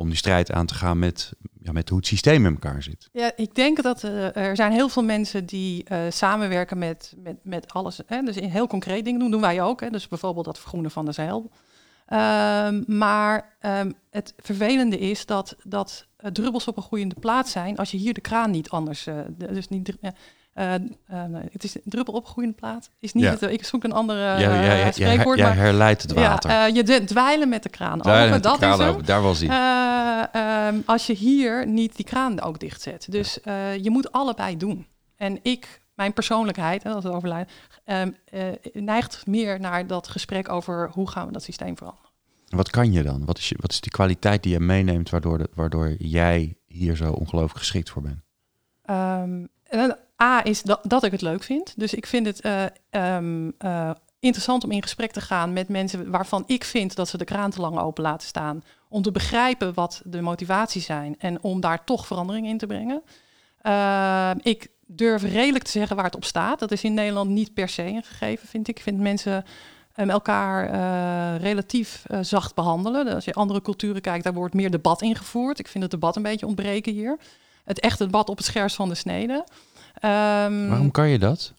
om 0.00 0.08
die 0.08 0.16
strijd 0.16 0.52
aan 0.52 0.66
te 0.66 0.74
gaan 0.74 0.98
met, 0.98 1.32
ja, 1.62 1.72
met 1.72 1.88
hoe 1.88 1.98
het 1.98 2.06
systeem 2.06 2.46
in 2.46 2.52
elkaar 2.52 2.82
zit. 2.82 3.08
Ja, 3.12 3.32
ik 3.36 3.54
denk 3.54 3.82
dat 3.82 4.02
uh, 4.02 4.36
er 4.36 4.56
zijn 4.56 4.72
heel 4.72 4.88
veel 4.88 5.04
mensen 5.04 5.46
die 5.46 5.84
uh, 5.92 5.98
samenwerken 6.08 6.78
met, 6.78 7.14
met, 7.22 7.36
met 7.42 7.72
alles. 7.72 8.00
Hè? 8.06 8.22
Dus 8.22 8.36
in 8.36 8.48
heel 8.48 8.66
concreet 8.66 9.04
dingen 9.04 9.20
doen, 9.20 9.30
doen 9.30 9.40
wij 9.40 9.62
ook. 9.62 9.80
Hè? 9.80 9.90
Dus 9.90 10.08
bijvoorbeeld 10.08 10.44
dat 10.44 10.58
vergroenen 10.58 10.90
van 10.90 11.04
de 11.04 11.12
zeil. 11.12 11.50
Um, 12.12 12.84
maar 12.86 13.56
um, 13.60 13.94
het 14.10 14.34
vervelende 14.36 14.98
is 14.98 15.26
dat, 15.26 15.56
dat 15.62 16.06
uh, 16.20 16.30
druppels 16.30 16.68
op 16.68 16.76
een 16.76 16.82
groeiende 16.82 17.14
plaats 17.20 17.52
zijn 17.52 17.76
als 17.76 17.90
je 17.90 17.96
hier 17.96 18.14
de 18.14 18.20
kraan 18.20 18.50
niet 18.50 18.70
anders. 18.70 19.08
Dus 19.36 19.68
niet. 19.68 19.92
Uh, 20.60 20.74
nee, 21.28 21.42
het 21.52 21.64
is 21.64 21.76
druppel 21.84 22.14
op 22.14 22.24
een 22.24 22.30
groeiende 22.30 22.56
plaat. 22.56 22.90
Is 22.98 23.12
niet 23.12 23.24
ja. 23.24 23.30
het, 23.30 23.42
ik 23.42 23.64
zoek 23.64 23.84
een 23.84 23.92
andere 23.92 24.20
ja, 24.20 24.38
ja, 24.38 24.72
ja, 24.72 24.92
spreekwoord. 24.92 25.38
Ja, 25.38 25.52
herleidt 25.52 26.02
het 26.02 26.12
water. 26.12 26.50
Ja, 26.50 26.66
je 26.66 27.04
dweilen 27.04 27.48
met 27.48 27.62
de 27.62 27.68
kraan 27.68 27.98
open. 27.98 28.42
dat 28.42 28.58
kraan 28.58 28.80
is 28.80 28.86
open, 28.86 29.04
daar 29.04 29.22
was 29.22 29.42
hij. 29.42 30.68
Um, 30.68 30.82
als 30.86 31.06
je 31.06 31.12
hier 31.12 31.66
niet 31.66 31.96
die 31.96 32.04
kraan 32.04 32.40
ook 32.40 32.60
dichtzet. 32.60 33.06
Dus 33.10 33.38
je 33.80 33.90
moet 33.90 34.12
allebei 34.12 34.56
doen. 34.56 34.86
En 35.16 35.38
ik, 35.42 35.80
mijn 35.94 36.12
persoonlijkheid, 36.12 36.82
hè, 36.82 36.92
dat 36.92 37.02
het 37.02 37.12
overlijden, 37.12 37.52
um, 37.84 38.16
neigt 38.72 39.26
meer 39.26 39.60
naar 39.60 39.86
dat 39.86 40.08
gesprek 40.08 40.48
over 40.48 40.90
hoe 40.92 41.10
gaan 41.10 41.26
we 41.26 41.32
dat 41.32 41.42
systeem 41.42 41.76
veranderen. 41.76 42.10
Wat 42.48 42.70
kan 42.70 42.92
je 42.92 43.02
dan? 43.02 43.24
Wat 43.24 43.38
is, 43.38 43.48
je, 43.48 43.56
wat 43.60 43.70
is 43.70 43.80
die 43.80 43.92
kwaliteit 43.92 44.42
die 44.42 44.52
je 44.52 44.60
meeneemt 44.60 45.10
waardoor, 45.10 45.38
de, 45.38 45.48
waardoor 45.54 45.94
jij 45.98 46.56
hier 46.66 46.96
zo 46.96 47.12
ongelooflijk 47.12 47.58
geschikt 47.58 47.90
voor 47.90 48.02
bent? 48.02 48.20
Um, 48.90 49.48
A 50.22 50.44
is 50.44 50.62
dat, 50.62 50.80
dat 50.82 51.04
ik 51.04 51.12
het 51.12 51.22
leuk 51.22 51.42
vind. 51.42 51.74
Dus 51.76 51.94
ik 51.94 52.06
vind 52.06 52.26
het 52.26 52.44
uh, 52.44 52.64
um, 53.16 53.52
uh, 53.58 53.90
interessant 54.20 54.64
om 54.64 54.70
in 54.70 54.82
gesprek 54.82 55.12
te 55.12 55.20
gaan 55.20 55.52
met 55.52 55.68
mensen 55.68 56.10
waarvan 56.10 56.44
ik 56.46 56.64
vind 56.64 56.96
dat 56.96 57.08
ze 57.08 57.18
de 57.18 57.24
kraan 57.24 57.50
te 57.50 57.60
lang 57.60 57.78
open 57.78 58.02
laten 58.02 58.28
staan. 58.28 58.62
Om 58.88 59.02
te 59.02 59.12
begrijpen 59.12 59.74
wat 59.74 60.02
de 60.04 60.20
motivaties 60.20 60.84
zijn 60.84 61.16
en 61.18 61.42
om 61.42 61.60
daar 61.60 61.84
toch 61.84 62.06
verandering 62.06 62.46
in 62.46 62.58
te 62.58 62.66
brengen. 62.66 63.02
Uh, 63.62 64.30
ik 64.42 64.68
durf 64.86 65.22
redelijk 65.22 65.64
te 65.64 65.70
zeggen 65.70 65.96
waar 65.96 66.04
het 66.04 66.16
op 66.16 66.24
staat. 66.24 66.58
Dat 66.58 66.72
is 66.72 66.84
in 66.84 66.94
Nederland 66.94 67.30
niet 67.30 67.54
per 67.54 67.68
se 67.68 67.82
een 67.82 68.02
gegeven, 68.02 68.48
vind 68.48 68.68
ik. 68.68 68.76
Ik 68.76 68.82
vind 68.82 68.98
mensen 68.98 69.44
um, 69.96 70.10
elkaar 70.10 70.74
uh, 70.74 71.42
relatief 71.42 72.04
zacht 72.20 72.54
behandelen. 72.54 73.14
Als 73.14 73.24
je 73.24 73.32
andere 73.32 73.62
culturen 73.62 74.00
kijkt, 74.00 74.24
daar 74.24 74.34
wordt 74.34 74.54
meer 74.54 74.70
debat 74.70 75.02
ingevoerd. 75.02 75.58
Ik 75.58 75.68
vind 75.68 75.82
het 75.82 75.92
debat 75.92 76.16
een 76.16 76.22
beetje 76.22 76.46
ontbreken 76.46 76.92
hier. 76.92 77.18
Het 77.64 77.80
echte 77.80 78.04
debat 78.04 78.28
op 78.28 78.36
het 78.36 78.46
scherst 78.46 78.76
van 78.76 78.88
de 78.88 78.94
snede. 78.94 79.44
Um, 80.04 80.68
Waarom 80.68 80.90
kan 80.90 81.08
je 81.08 81.18
dat? 81.18 81.52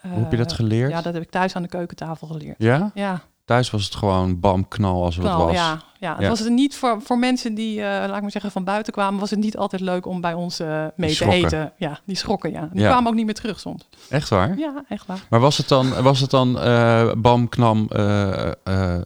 Hoe 0.00 0.18
heb 0.20 0.30
je 0.30 0.36
dat 0.36 0.50
uh, 0.50 0.56
geleerd? 0.56 0.90
Ja, 0.90 1.02
dat 1.02 1.14
heb 1.14 1.22
ik 1.22 1.30
thuis 1.30 1.56
aan 1.56 1.62
de 1.62 1.68
keukentafel 1.68 2.26
geleerd. 2.26 2.54
Ja? 2.58 2.90
Ja. 2.94 3.20
Thuis 3.44 3.70
was 3.70 3.84
het 3.84 3.94
gewoon 3.94 4.40
bam, 4.40 4.68
knal 4.68 5.04
als 5.04 5.16
het 5.16 5.24
Knal, 5.24 5.46
was. 5.46 5.54
ja, 5.54 5.82
ja. 5.98 6.12
Het 6.12 6.22
Ja. 6.22 6.28
was 6.28 6.38
het 6.38 6.48
niet 6.52 6.76
voor, 6.76 7.02
voor 7.02 7.18
mensen 7.18 7.54
die, 7.54 7.78
eh, 7.82 7.86
laat 7.86 8.16
ik 8.16 8.22
maar 8.22 8.30
zeggen, 8.30 8.50
van 8.50 8.64
buiten 8.64 8.92
kwamen, 8.92 9.20
was 9.20 9.30
het 9.30 9.38
niet 9.38 9.56
altijd 9.56 9.82
leuk 9.82 10.06
om 10.06 10.20
bij 10.20 10.34
ons 10.34 10.60
eh, 10.60 10.84
mee 10.96 11.14
te 11.16 11.28
eten. 11.30 11.72
Ja, 11.76 11.98
die 12.04 12.16
schrokken, 12.16 12.50
ja. 12.50 12.68
Die 12.72 12.80
Ja. 12.80 12.88
kwamen 12.88 13.08
ook 13.10 13.16
niet 13.16 13.24
meer 13.24 13.34
terug 13.34 13.60
soms. 13.60 13.88
Echt 14.08 14.28
waar? 14.28 14.58
Ja, 14.58 14.84
echt 14.88 15.06
waar. 15.06 15.18
Maar 15.30 15.40
was 15.40 15.56
het 15.56 15.68
dan, 15.68 16.02
was 16.02 16.20
het 16.20 16.30
dan 16.30 16.58
eh, 16.60 17.12
bam, 17.16 17.48
knam, 17.48 17.86
eh, 17.92 18.46
eh, 18.46 18.52
eh, 18.64 19.00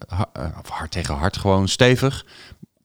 hard 0.69 0.91
tegen 0.91 1.15
hard, 1.15 1.37
gewoon 1.37 1.69
stevig 1.69 2.27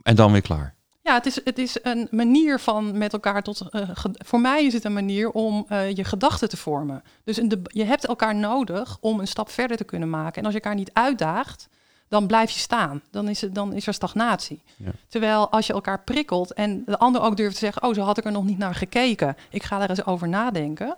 en 0.04 0.16
dan 0.16 0.32
weer 0.32 0.42
klaar? 0.42 0.76
Ja, 1.10 1.16
het 1.16 1.26
is, 1.26 1.42
het 1.44 1.58
is 1.58 1.78
een 1.82 2.08
manier 2.12 2.60
van 2.60 2.98
met 2.98 3.14
elkaar 3.14 3.44
tot. 3.44 3.70
eh, 3.70 3.90
voor 4.14 4.40
mij 4.40 4.66
is 4.66 4.74
het 4.74 4.84
een 4.84 4.94
manier 4.94 5.32
om 5.32 5.66
eh, 5.68 5.96
je 5.96 6.04
gedachten 6.04 6.50
te 6.50 6.58
vormen. 6.58 7.04
Dus 7.24 7.38
een 7.38 7.62
je 7.64 7.84
hebt 7.84 8.06
elkaar 8.06 8.36
nodig 8.36 8.98
om 9.02 9.20
een 9.20 9.28
stap 9.28 9.50
verder 9.50 9.78
te 9.78 9.84
kunnen 9.84 10.10
maken. 10.10 10.36
En 10.36 10.44
als 10.46 10.54
je 10.54 10.60
elkaar 10.60 10.78
niet 10.78 10.94
uitdaagt, 10.94 11.68
dan 12.08 12.28
blijf 12.28 12.52
je 12.52 12.60
staan. 12.60 13.02
Dan 13.12 13.28
is, 13.28 13.42
het, 13.42 13.56
dan 13.56 13.74
is 13.74 13.88
er 13.88 13.94
stagnatie. 13.94 14.62
Ja. 14.76 14.92
Terwijl 15.08 15.50
als 15.50 15.68
je 15.68 15.74
elkaar 15.74 16.00
prikkelt 16.04 16.54
en 16.54 16.84
de 16.86 16.98
ander 16.98 17.22
ook 17.22 17.38
durft 17.38 17.54
te 17.54 17.60
zeggen: 17.60 17.84
Oh, 17.84 17.94
zo 17.94 18.02
had 18.02 18.18
ik 18.18 18.26
er 18.26 18.32
nog 18.32 18.46
niet 18.46 18.58
naar 18.58 18.76
gekeken. 18.76 19.38
Ik 19.50 19.64
ga 19.64 19.78
daar 19.78 19.90
eens 19.90 20.06
over 20.06 20.28
nadenken. 20.28 20.96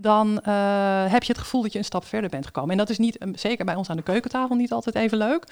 Dan 0.00 0.40
eh, 0.40 1.04
heb 1.06 1.22
je 1.22 1.32
het 1.32 1.40
gevoel 1.40 1.62
dat 1.62 1.72
je 1.72 1.78
een 1.78 1.84
stap 1.84 2.04
verder 2.04 2.30
bent 2.30 2.46
gekomen. 2.46 2.70
En 2.70 2.76
dat 2.76 2.90
is 2.90 2.98
niet, 2.98 3.18
eh, 3.18 3.28
zeker 3.34 3.64
bij 3.64 3.74
ons 3.74 3.90
aan 3.90 3.96
de 3.96 4.02
keukentafel, 4.02 4.56
niet 4.56 4.72
altijd 4.72 4.94
even 4.94 5.18
leuk. 5.18 5.44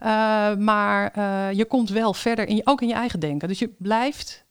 Eh, 0.00 0.54
maar 0.54 1.20
je 1.54 1.64
komt 1.68 1.90
wel 1.90 2.14
verder, 2.14 2.48
in 2.48 2.56
je, 2.56 2.62
ook 2.64 2.82
in 2.82 2.88
je 2.88 2.94
eigen 2.94 3.20
denken. 3.20 3.48
Dus 3.48 3.58
je 3.58 3.70
blijft 3.78 4.44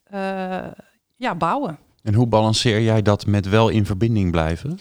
ja, 1.15 1.35
bouwen. 1.37 1.77
En 2.03 2.13
hoe 2.13 2.27
balanceer 2.27 2.81
jij 2.81 3.01
dat 3.01 3.25
met 3.25 3.49
wel 3.49 3.69
in 3.69 3.85
verbinding 3.85 4.31
blijven? 4.31 4.79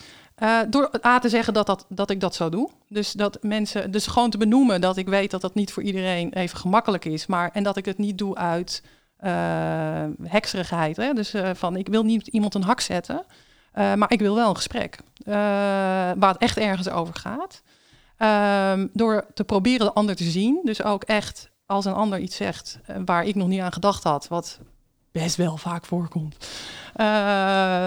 Door 0.70 0.90
A 1.06 1.18
te 1.18 1.28
zeggen 1.28 1.54
dat, 1.54 1.66
dat, 1.66 1.86
dat 1.88 2.10
ik 2.10 2.20
dat 2.20 2.34
zo 2.34 2.48
doe. 2.48 2.70
Dus 2.88 3.12
dat 3.12 3.38
mensen, 3.40 3.90
dus 3.90 4.06
gewoon 4.06 4.30
te 4.30 4.38
benoemen 4.38 4.80
dat 4.80 4.96
ik 4.96 5.08
weet 5.08 5.30
dat 5.30 5.40
dat 5.40 5.54
niet 5.54 5.72
voor 5.72 5.82
iedereen 5.82 6.32
even 6.32 6.58
gemakkelijk 6.58 7.04
is. 7.04 7.26
Maar, 7.26 7.50
en 7.52 7.62
dat 7.62 7.76
ik 7.76 7.84
het 7.84 7.98
niet 7.98 8.18
doe 8.18 8.36
uit 8.36 8.82
eh 9.16 10.04
hekserigheid. 10.22 10.96
Hè? 10.96 11.12
Dus 11.12 11.34
van 11.52 11.76
ik 11.76 11.88
wil 11.88 12.02
niet 12.02 12.26
iemand 12.26 12.54
een 12.54 12.62
hak 12.62 12.80
zetten. 12.80 13.24
Eh, 13.72 13.94
maar 13.94 14.12
ik 14.12 14.20
wil 14.20 14.34
wel 14.34 14.48
een 14.48 14.56
gesprek. 14.56 14.98
eh, 15.24 15.34
waar 16.16 16.32
het 16.32 16.36
echt 16.38 16.56
ergens 16.56 16.88
over 16.88 17.14
gaat. 17.14 17.62
Ehm, 18.16 18.86
door 18.92 19.26
te 19.34 19.44
proberen 19.44 19.86
de 19.86 19.92
ander 19.92 20.16
te 20.16 20.24
zien. 20.24 20.60
Dus 20.64 20.82
ook 20.82 21.02
echt 21.02 21.50
als 21.66 21.84
een 21.84 21.92
ander 21.92 22.18
iets 22.18 22.36
zegt 22.36 22.78
eh, 22.86 22.96
waar 23.04 23.24
ik 23.24 23.34
nog 23.34 23.48
niet 23.48 23.60
aan 23.60 23.72
gedacht 23.72 24.02
had. 24.04 24.28
Wat 24.28 24.58
best 25.12 25.36
wel 25.36 25.56
vaak 25.56 25.84
voorkomt. 25.84 26.36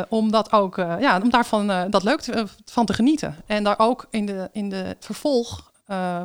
Om 0.10 0.32
dat 0.32 0.52
ook, 0.52 0.76
ja, 0.76 1.20
om 1.24 1.30
daarvan 1.30 1.68
dat 1.90 2.04
leuk 2.04 2.22
te, 2.22 2.46
van 2.66 2.86
te 2.86 2.94
genieten. 2.94 3.36
En 3.46 3.64
daar 3.64 3.80
ook 3.80 4.08
in 4.10 4.26
de, 4.26 4.50
in 4.52 4.70
de 4.70 4.96
vervolg 5.00 5.72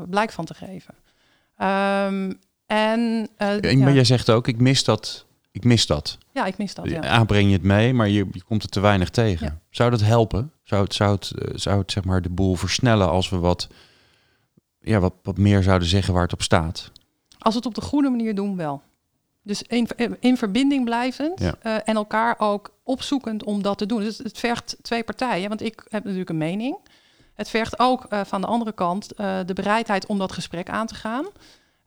blijk 0.09 0.31
van 0.33 0.45
te 0.45 0.55
geven. 0.55 0.95
Ehm, 1.57 2.33
en 2.67 3.29
Ja, 3.39 3.59
ja, 3.61 3.77
Maar 3.77 3.93
jij 3.93 4.05
zegt 4.05 4.31
ook, 4.31 4.49
ik 4.49 4.61
mis 4.61 4.85
dat. 4.85 5.27
Ik 5.51 5.65
mis 5.65 5.87
dat. 5.87 6.19
ja, 6.33 6.45
ik 6.47 6.59
mis 6.59 6.75
dat. 6.75 6.89
Ja. 6.89 7.25
Breng 7.25 7.47
je 7.47 7.53
het 7.53 7.63
mee, 7.63 7.95
maar 7.95 8.09
je, 8.09 8.27
je 8.33 8.43
komt 8.43 8.63
er 8.63 8.69
te 8.69 8.81
weinig 8.81 9.11
tegen. 9.11 9.47
Ja. 9.47 9.59
Zou 9.71 9.91
dat 9.91 10.01
helpen? 10.01 10.53
Zou 10.63 10.83
het, 10.85 10.95
zou 10.95 11.15
het, 11.15 11.31
eh, 11.31 11.51
zou 11.55 11.79
het 11.79 11.93
zeg 11.93 12.05
maar, 12.05 12.23
de 12.23 12.31
boel 12.31 12.55
versnellen 12.55 13.09
als 13.09 13.29
we 13.29 13.37
wat, 13.39 13.69
ja, 14.81 14.99
wat, 14.99 15.15
wat 15.23 15.39
meer 15.39 15.63
zouden 15.63 15.89
zeggen 15.89 16.15
waar 16.15 16.23
het 16.23 16.33
op 16.33 16.43
staat? 16.43 16.91
Als 17.39 17.53
we 17.55 17.59
het 17.59 17.67
op 17.69 17.75
de 17.75 17.81
goede 17.81 18.09
manier 18.11 18.35
doen, 18.35 18.57
wel. 18.57 18.83
Dus 19.43 19.63
in, 19.63 19.89
in 20.21 20.37
verbinding 20.37 20.85
blijvend 20.85 21.41
Ja. 21.41 21.55
eh, 21.61 21.75
en 21.85 21.95
elkaar 21.97 22.35
ook 22.39 22.73
opzoekend 22.83 23.45
om 23.45 23.63
dat 23.63 23.79
te 23.79 23.87
doen. 23.87 24.01
Dus 24.01 24.17
het, 24.19 24.27
het 24.27 24.39
vergt 24.39 24.77
twee 24.83 25.05
partijen, 25.05 25.49
want 25.49 25.63
ik 25.63 25.87
heb 25.89 26.03
natuurlijk 26.05 26.31
een 26.31 26.39
mening. 26.39 26.77
Het 27.35 27.49
vergt 27.51 27.79
ook 27.79 28.05
eh, 28.05 28.21
van 28.25 28.41
de 28.41 28.47
andere 28.47 28.73
kant 28.73 29.09
de 29.17 29.53
bereidheid 29.55 30.07
om 30.07 30.19
dat 30.19 30.33
gesprek 30.33 30.69
aan 30.71 30.87
te 30.87 30.95
gaan. 30.95 31.27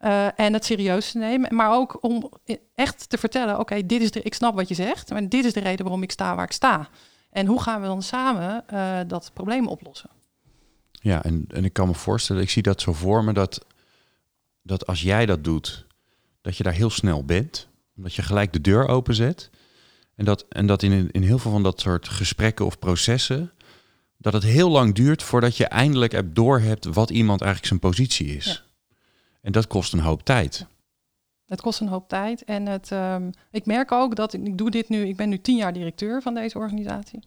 Eh, 0.01 0.39
en 0.39 0.53
het 0.53 0.65
serieus 0.65 1.11
te 1.11 1.17
nemen. 1.17 1.55
Maar 1.55 1.71
ook 1.71 1.97
om 2.03 2.31
echt 2.75 3.09
te 3.09 3.17
vertellen: 3.17 3.59
oké, 3.59 3.85
dit 3.85 4.01
is 4.01 4.11
de, 4.11 4.21
ik 4.21 4.33
snap 4.33 4.55
wat 4.55 4.67
je 4.67 4.73
zegt, 4.73 5.09
maar 5.09 5.29
dit 5.29 5.45
is 5.45 5.53
de 5.53 5.59
reden 5.59 5.83
waarom 5.85 6.03
ik 6.03 6.11
sta 6.11 6.35
waar 6.35 6.45
ik 6.45 6.51
sta. 6.51 6.89
En 7.29 7.45
hoe 7.45 7.61
gaan 7.61 7.81
we 7.81 7.87
dan 7.87 8.01
samen 8.01 8.67
eh, 8.67 8.99
dat 9.07 9.31
probleem 9.33 9.67
oplossen? 9.67 10.09
Ja, 10.91 11.23
en, 11.23 11.45
en 11.47 11.65
ik 11.65 11.73
kan 11.73 11.87
me 11.87 11.93
voorstellen, 11.93 12.41
ik 12.41 12.49
zie 12.49 12.63
dat 12.63 12.81
zo 12.81 12.93
voor 12.93 13.23
me, 13.23 13.33
dat, 13.33 13.65
dat 14.61 14.87
als 14.87 15.01
jij 15.01 15.25
dat 15.25 15.43
doet, 15.43 15.85
dat 16.41 16.57
je 16.57 16.63
daar 16.63 16.73
heel 16.73 16.89
snel 16.89 17.25
bent. 17.25 17.67
Omdat 17.95 18.13
je 18.13 18.21
gelijk 18.21 18.53
de 18.53 18.61
deur 18.61 18.87
openzet. 18.87 19.49
En 20.15 20.25
dat, 20.25 20.45
en 20.49 20.65
dat 20.65 20.83
in, 20.83 21.11
in 21.11 21.23
heel 21.23 21.37
veel 21.37 21.51
van 21.51 21.63
dat 21.63 21.79
soort 21.79 22.07
gesprekken 22.07 22.65
of 22.65 22.79
processen, 22.79 23.51
dat 24.17 24.33
het 24.33 24.43
heel 24.43 24.69
lang 24.69 24.95
duurt 24.95 25.23
voordat 25.23 25.57
je 25.57 25.65
eindelijk 25.65 26.11
hebt 26.11 26.35
doorhebt 26.35 26.85
wat 26.85 27.09
iemand 27.09 27.41
eigenlijk 27.41 27.69
zijn 27.69 27.91
positie 27.91 28.35
is. 28.35 28.45
Ja. 28.45 28.70
En 29.41 29.51
dat 29.51 29.67
kost 29.67 29.93
een 29.93 29.99
hoop 29.99 30.23
tijd. 30.23 30.65
Het 31.45 31.61
kost 31.61 31.79
een 31.79 31.87
hoop 31.87 32.07
tijd. 32.07 32.43
En 32.43 32.65
het, 32.65 32.91
ehm, 32.91 33.29
ik 33.51 33.65
merk 33.65 33.91
ook 33.91 34.15
dat 34.15 34.33
ik, 34.33 34.47
ik 34.47 34.57
doe 34.57 34.71
dit 34.71 34.89
nu, 34.89 35.07
ik 35.07 35.15
ben 35.15 35.29
nu 35.29 35.41
tien 35.41 35.57
jaar 35.57 35.73
directeur 35.73 36.21
van 36.21 36.33
deze 36.33 36.57
organisatie. 36.57 37.19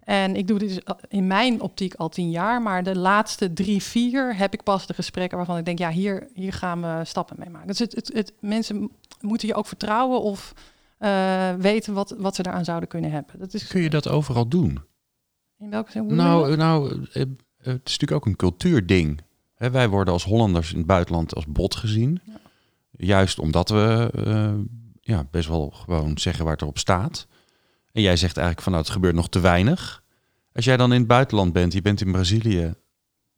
En 0.00 0.36
ik 0.36 0.46
doe 0.48 0.58
dit 0.58 0.68
dus 0.68 0.96
in 1.08 1.26
mijn 1.26 1.60
optiek 1.60 1.94
al 1.94 2.08
tien 2.08 2.30
jaar. 2.30 2.62
Maar 2.62 2.82
de 2.82 2.98
laatste 2.98 3.52
drie, 3.52 3.82
vier 3.82 4.36
heb 4.36 4.52
ik 4.52 4.62
pas 4.62 4.86
de 4.86 4.94
gesprekken 4.94 5.36
waarvan 5.36 5.58
ik 5.58 5.64
denk, 5.64 5.78
ja, 5.78 5.90
hier, 5.90 6.28
hier 6.34 6.52
gaan 6.52 6.80
we 6.80 7.00
stappen 7.04 7.36
mee 7.38 7.50
maken. 7.50 7.68
Dus 7.68 7.78
het, 7.78 7.94
het, 7.94 8.10
het, 8.12 8.32
mensen 8.40 8.90
moeten 9.20 9.48
je 9.48 9.54
ook 9.54 9.66
vertrouwen 9.66 10.20
of 10.20 10.52
eh, 10.98 11.54
weten 11.54 11.94
wat, 11.94 12.14
wat 12.18 12.34
ze 12.34 12.42
daaraan 12.42 12.64
zouden 12.64 12.88
kunnen 12.88 13.10
hebben. 13.10 13.38
Dat 13.38 13.54
is, 13.54 13.66
Kun 13.66 13.80
je 13.80 13.90
dat 13.90 14.08
overal 14.08 14.48
doen? 14.48 14.80
in 15.58 15.70
welke 15.70 15.90
zin? 15.90 16.14
Nou, 16.14 16.56
nou 16.56 17.06
eh, 17.12 17.22
eh, 17.22 17.28
het 17.58 17.80
is 17.84 17.98
natuurlijk 17.98 18.12
ook 18.12 18.26
een 18.26 18.36
cultuurding. 18.36 19.20
Hè, 19.64 19.70
wij 19.70 19.88
worden 19.88 20.12
als 20.12 20.24
Hollanders 20.24 20.72
in 20.72 20.78
het 20.78 20.86
buitenland 20.86 21.34
als 21.34 21.46
bot 21.46 21.74
gezien. 21.74 22.20
Ja. 22.24 22.32
Juist 22.90 23.38
omdat 23.38 23.68
we 23.68 24.10
eh, 24.26 24.52
ja, 25.00 25.26
best 25.30 25.48
wel 25.48 25.70
gewoon 25.70 26.18
zeggen 26.18 26.44
waar 26.44 26.52
het 26.52 26.62
erop 26.62 26.78
staat. 26.78 27.26
En 27.92 28.02
jij 28.02 28.16
zegt 28.16 28.36
eigenlijk 28.36 28.62
van 28.62 28.72
nou, 28.72 28.84
het 28.84 28.94
gebeurt 28.94 29.14
nog 29.14 29.28
te 29.28 29.40
weinig. 29.40 30.02
Als 30.52 30.64
jij 30.64 30.76
dan 30.76 30.92
in 30.92 30.98
het 30.98 31.06
buitenland 31.08 31.52
bent, 31.52 31.72
je 31.72 31.82
bent 31.82 32.00
in 32.00 32.12
Brazilië, 32.12 32.74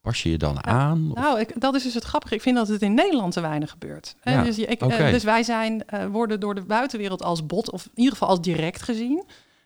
pas 0.00 0.23
je 0.23 0.30
je 0.30 0.37
dan 0.38 0.64
aan? 0.64 1.11
Of- 1.11 1.16
Nou, 1.18 1.40
ik, 1.40 1.61
dat 1.61 1.75
is 1.75 1.83
dus 1.83 1.95
het 1.95 2.04
grappige. 2.04 2.35
Ik 2.35 2.42
vind 2.42 2.56
dat 2.56 2.68
het 2.68 2.83
in 2.83 2.95
Nederland 2.95 3.33
te 3.33 3.40
weinig 3.40 3.71
gebeurt. 3.71 4.16
Hè, 4.21 4.33
Ja, 4.33 4.42
dus, 4.42 4.59
ik, 4.59 4.80
eh, 4.80 5.11
dus 5.11 5.25
wij 5.25 5.42
zijn, 5.42 5.87
eh, 5.87 6.06
worden 6.06 6.40
door 6.40 6.54
de 6.54 6.62
buitenwereld 6.64 7.23
als 7.23 7.47
bot, 7.47 7.71
of 7.71 7.85
in 7.85 7.90
ieder 7.95 8.12
geval 8.12 8.28
als 8.28 8.40
direct 8.40 8.83
gezien. 8.83 9.25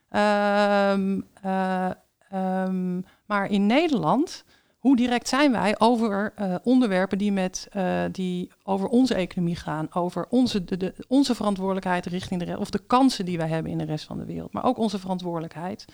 Ehm, 0.09 1.21
eh, 1.43 1.91
ehm, 2.31 3.01
maar 3.27 3.51
in 3.51 3.67
Nederland, 3.67 4.45
hoe 4.81 4.97
direct 4.97 5.29
zijn 5.29 5.53
wij 5.53 5.75
over 5.79 6.33
eh, 6.37 6.55
onderwerpen 6.63 7.19
die, 7.19 7.33
met, 7.33 7.69
eh, 7.73 8.01
die 8.13 8.51
over 8.63 8.89
onze 8.89 9.15
economie 9.15 9.57
gaan, 9.57 9.87
over 9.95 10.27
onze, 10.31 10.65
de, 10.65 10.77
de- 10.77 10.95
onze 11.09 11.35
verantwoordelijkheid 11.35 12.07
richting 12.07 12.41
de 12.41 12.47
rest, 12.47 12.59
of 12.59 12.71
de 12.71 12.83
kansen 12.87 13.25
die 13.25 13.39
wij 13.39 13.49
hebben 13.49 13.73
in 13.73 13.79
de 13.79 13.85
rest 13.85 14.05
van 14.05 14.19
de 14.19 14.25
wereld, 14.25 14.53
maar 14.53 14.65
ook 14.65 14.79
onze 14.79 14.99
verantwoordelijkheid. 14.99 15.85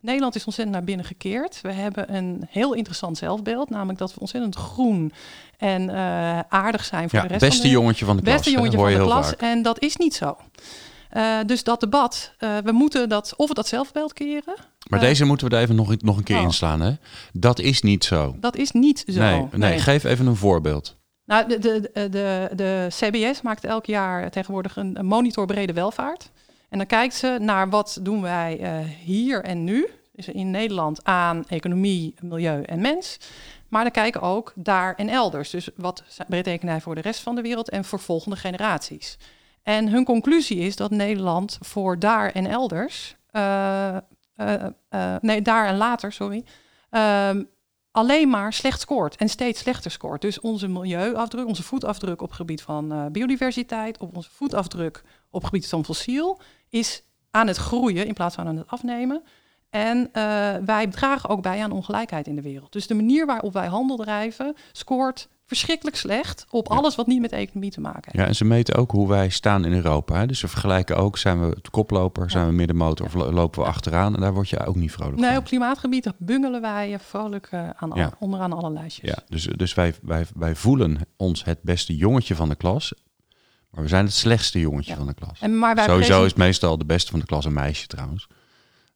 Nederland 0.00 0.34
is 0.34 0.44
ontzettend 0.44 0.76
naar 0.76 0.84
binnen 0.86 1.06
gekeerd. 1.06 1.60
We 1.60 1.72
hebben 1.72 2.14
een 2.14 2.46
heel 2.48 2.72
interessant 2.74 3.18
zelfbeeld, 3.18 3.70
namelijk 3.70 3.98
dat 3.98 4.14
we 4.14 4.20
ontzettend 4.20 4.54
groen 4.56 5.12
en 5.58 5.90
eh, 5.90 6.38
aardig 6.48 6.84
zijn 6.84 7.08
voor 7.10 7.18
ja, 7.18 7.24
de 7.24 7.30
rest 7.30 7.40
van 7.40 7.48
beste 7.50 7.66
de 7.66 7.72
jongetje 7.72 8.04
van 8.04 8.16
de 8.16 8.22
klas. 8.22 8.34
beste 8.34 8.50
jongetje 8.50 8.78
van 8.78 8.86
de 8.90 8.96
klas. 9.02 9.28
vaak. 9.28 9.40
En 9.40 9.62
dat 9.62 9.80
is 9.80 9.96
niet 9.96 10.14
zo. 10.14 10.36
Eh, 11.14 11.38
dus 11.46 11.64
dat 11.64 11.80
debat, 11.80 12.32
eh, 12.38 12.56
we 12.64 12.72
moeten 12.72 13.08
dat, 13.08 13.34
of 13.36 13.50
dat 13.50 13.68
zelfbeeld 13.68 14.12
keren, 14.12 14.54
Maar 14.88 14.98
eh, 14.98 15.06
deze 15.06 15.24
moeten 15.24 15.48
we 15.48 15.56
er 15.56 15.62
even 15.62 15.74
nog, 15.74 15.96
nog 16.00 16.16
een 16.16 16.22
keer 16.22 16.36
oh. 16.36 16.42
inslaan. 16.42 16.80
Hè? 16.80 16.92
Dat 17.32 17.58
is 17.58 17.82
niet 17.82 18.04
zo. 18.04 18.36
dat 18.40 18.56
is 18.56 18.70
niet 18.70 19.04
zo. 19.06 19.20
Nee, 19.20 19.48
nee, 19.52 19.78
geef 19.78 20.04
even 20.04 20.26
een 20.26 20.36
voorbeeld. 20.36 20.96
Nou, 21.24 21.48
de, 21.48 21.58
de, 21.58 21.90
de, 22.10 22.50
de, 22.54 22.86
CBS 22.88 23.42
maakt 23.42 23.64
elk 23.64 23.86
jaar 23.86 24.30
tegenwoordig 24.30 24.76
een, 24.76 24.98
een 24.98 25.06
monitor 25.06 25.46
brede 25.46 25.72
welvaart. 25.72 26.30
En 26.68 26.78
dan 26.78 26.86
kijkt 26.86 27.14
ze 27.14 27.36
naar 27.40 27.70
wat 27.70 27.98
doen 28.02 28.22
wij 28.22 28.60
hier 29.04 29.44
en 29.44 29.64
nu, 29.64 29.88
dus 30.12 30.28
in 30.28 30.50
Nederland, 30.50 31.04
aan 31.04 31.44
economie, 31.48 32.14
milieu 32.20 32.62
en 32.62 32.80
mens. 32.80 33.18
Maar 33.68 33.82
dan 33.82 33.92
kijken 33.92 34.20
ook 34.20 34.52
daar 34.54 34.94
en 34.94 35.08
elders. 35.08 35.50
Dus 35.50 35.68
wat 35.76 36.04
betekent 36.28 36.70
hij 36.70 36.80
voor 36.80 36.94
de 36.94 37.00
rest 37.00 37.20
van 37.20 37.34
de 37.34 37.42
wereld 37.42 37.70
en 37.70 37.84
voor 37.84 38.00
volgende 38.00 38.36
generaties. 38.36 39.18
En 39.64 39.88
hun 39.88 40.04
conclusie 40.04 40.58
is 40.58 40.76
dat 40.76 40.90
Nederland 40.90 41.58
voor 41.60 41.98
daar 41.98 42.30
en 42.30 42.46
elders, 42.46 43.16
eh, 43.30 43.96
eh, 43.96 44.64
eh, 44.88 45.16
nee, 45.20 45.42
daar 45.42 45.66
en 45.66 45.76
later, 45.76 46.12
sorry, 46.12 46.44
ehm, 46.90 47.42
alleen 47.90 48.28
maar 48.28 48.52
slecht 48.52 48.80
scoort 48.80 49.16
en 49.16 49.28
steeds 49.28 49.60
slechter 49.60 49.90
scoort. 49.90 50.20
Dus 50.20 50.40
onze 50.40 50.68
milieuafdruk, 50.68 51.46
onze 51.46 51.62
voetafdruk 51.62 52.22
op 52.22 52.32
gebied 52.32 52.62
van 52.62 53.12
biodiversiteit, 53.12 53.98
op 53.98 54.16
onze 54.16 54.30
voetafdruk 54.30 55.02
op 55.30 55.44
gebied 55.44 55.68
van 55.68 55.84
fossiel, 55.84 56.40
is 56.68 57.02
aan 57.30 57.46
het 57.46 57.56
groeien 57.56 58.06
in 58.06 58.14
plaats 58.14 58.34
van 58.34 58.46
aan 58.46 58.56
het 58.56 58.68
afnemen. 58.68 59.22
En 59.70 60.10
wij 60.64 60.86
dragen 60.86 61.28
ook 61.28 61.42
bij 61.42 61.62
aan 61.62 61.72
ongelijkheid 61.72 62.26
in 62.26 62.36
de 62.36 62.42
wereld. 62.42 62.72
Dus 62.72 62.86
de 62.86 62.94
manier 62.94 63.26
waarop 63.26 63.52
wij 63.52 63.66
handel 63.66 63.96
drijven, 63.96 64.56
scoort 64.72 65.28
verschrikkelijk 65.46 65.96
slecht 65.96 66.46
op 66.50 66.68
alles 66.68 66.94
wat 66.94 67.06
niet 67.06 67.20
met 67.20 67.32
economie 67.32 67.70
te 67.70 67.80
maken 67.80 68.02
heeft. 68.04 68.16
Ja, 68.16 68.26
en 68.26 68.34
ze 68.34 68.44
meten 68.44 68.74
ook 68.74 68.90
hoe 68.90 69.08
wij 69.08 69.28
staan 69.28 69.64
in 69.64 69.72
Europa. 69.72 70.18
Hè? 70.18 70.26
Dus 70.26 70.38
ze 70.38 70.48
vergelijken 70.48 70.96
ook, 70.96 71.18
zijn 71.18 71.40
we 71.40 71.46
het 71.54 71.70
koploper, 71.70 72.30
zijn 72.30 72.46
we 72.46 72.52
middenmotor 72.52 73.06
of 73.06 73.14
lo- 73.14 73.32
lopen 73.32 73.62
we 73.62 73.68
achteraan? 73.68 74.14
En 74.14 74.20
daar 74.20 74.32
word 74.34 74.48
je 74.48 74.66
ook 74.66 74.76
niet 74.76 74.92
vrolijk 74.92 75.16
Nee, 75.20 75.28
van. 75.30 75.38
op 75.38 75.44
klimaatgebied 75.44 76.12
bungelen 76.18 76.60
wij 76.60 76.98
vrolijk 76.98 77.48
eh, 77.50 77.68
aan 77.76 78.12
onderaan 78.18 78.52
alle 78.52 78.70
lijstjes. 78.70 79.10
Ja, 79.10 79.18
dus, 79.28 79.42
dus 79.56 79.74
wij, 79.74 79.94
wij, 80.02 80.26
wij 80.34 80.54
voelen 80.54 80.98
ons 81.16 81.44
het 81.44 81.62
beste 81.62 81.96
jongetje 81.96 82.34
van 82.34 82.48
de 82.48 82.54
klas. 82.56 82.92
Maar 83.70 83.82
we 83.82 83.88
zijn 83.88 84.04
het 84.04 84.14
slechtste 84.14 84.60
jongetje 84.60 84.90
Ja. 84.90 84.96
van 84.96 85.06
de 85.06 85.14
klas. 85.14 85.40
En, 85.40 85.58
maar 85.58 85.74
wij 85.74 85.84
Sowieso 85.84 86.08
present- 86.08 86.26
is 86.32 86.34
meestal 86.44 86.78
de 86.78 86.84
beste 86.84 87.10
van 87.10 87.20
de 87.20 87.26
klas 87.26 87.44
een 87.44 87.52
meisje 87.52 87.86
trouwens. 87.86 88.26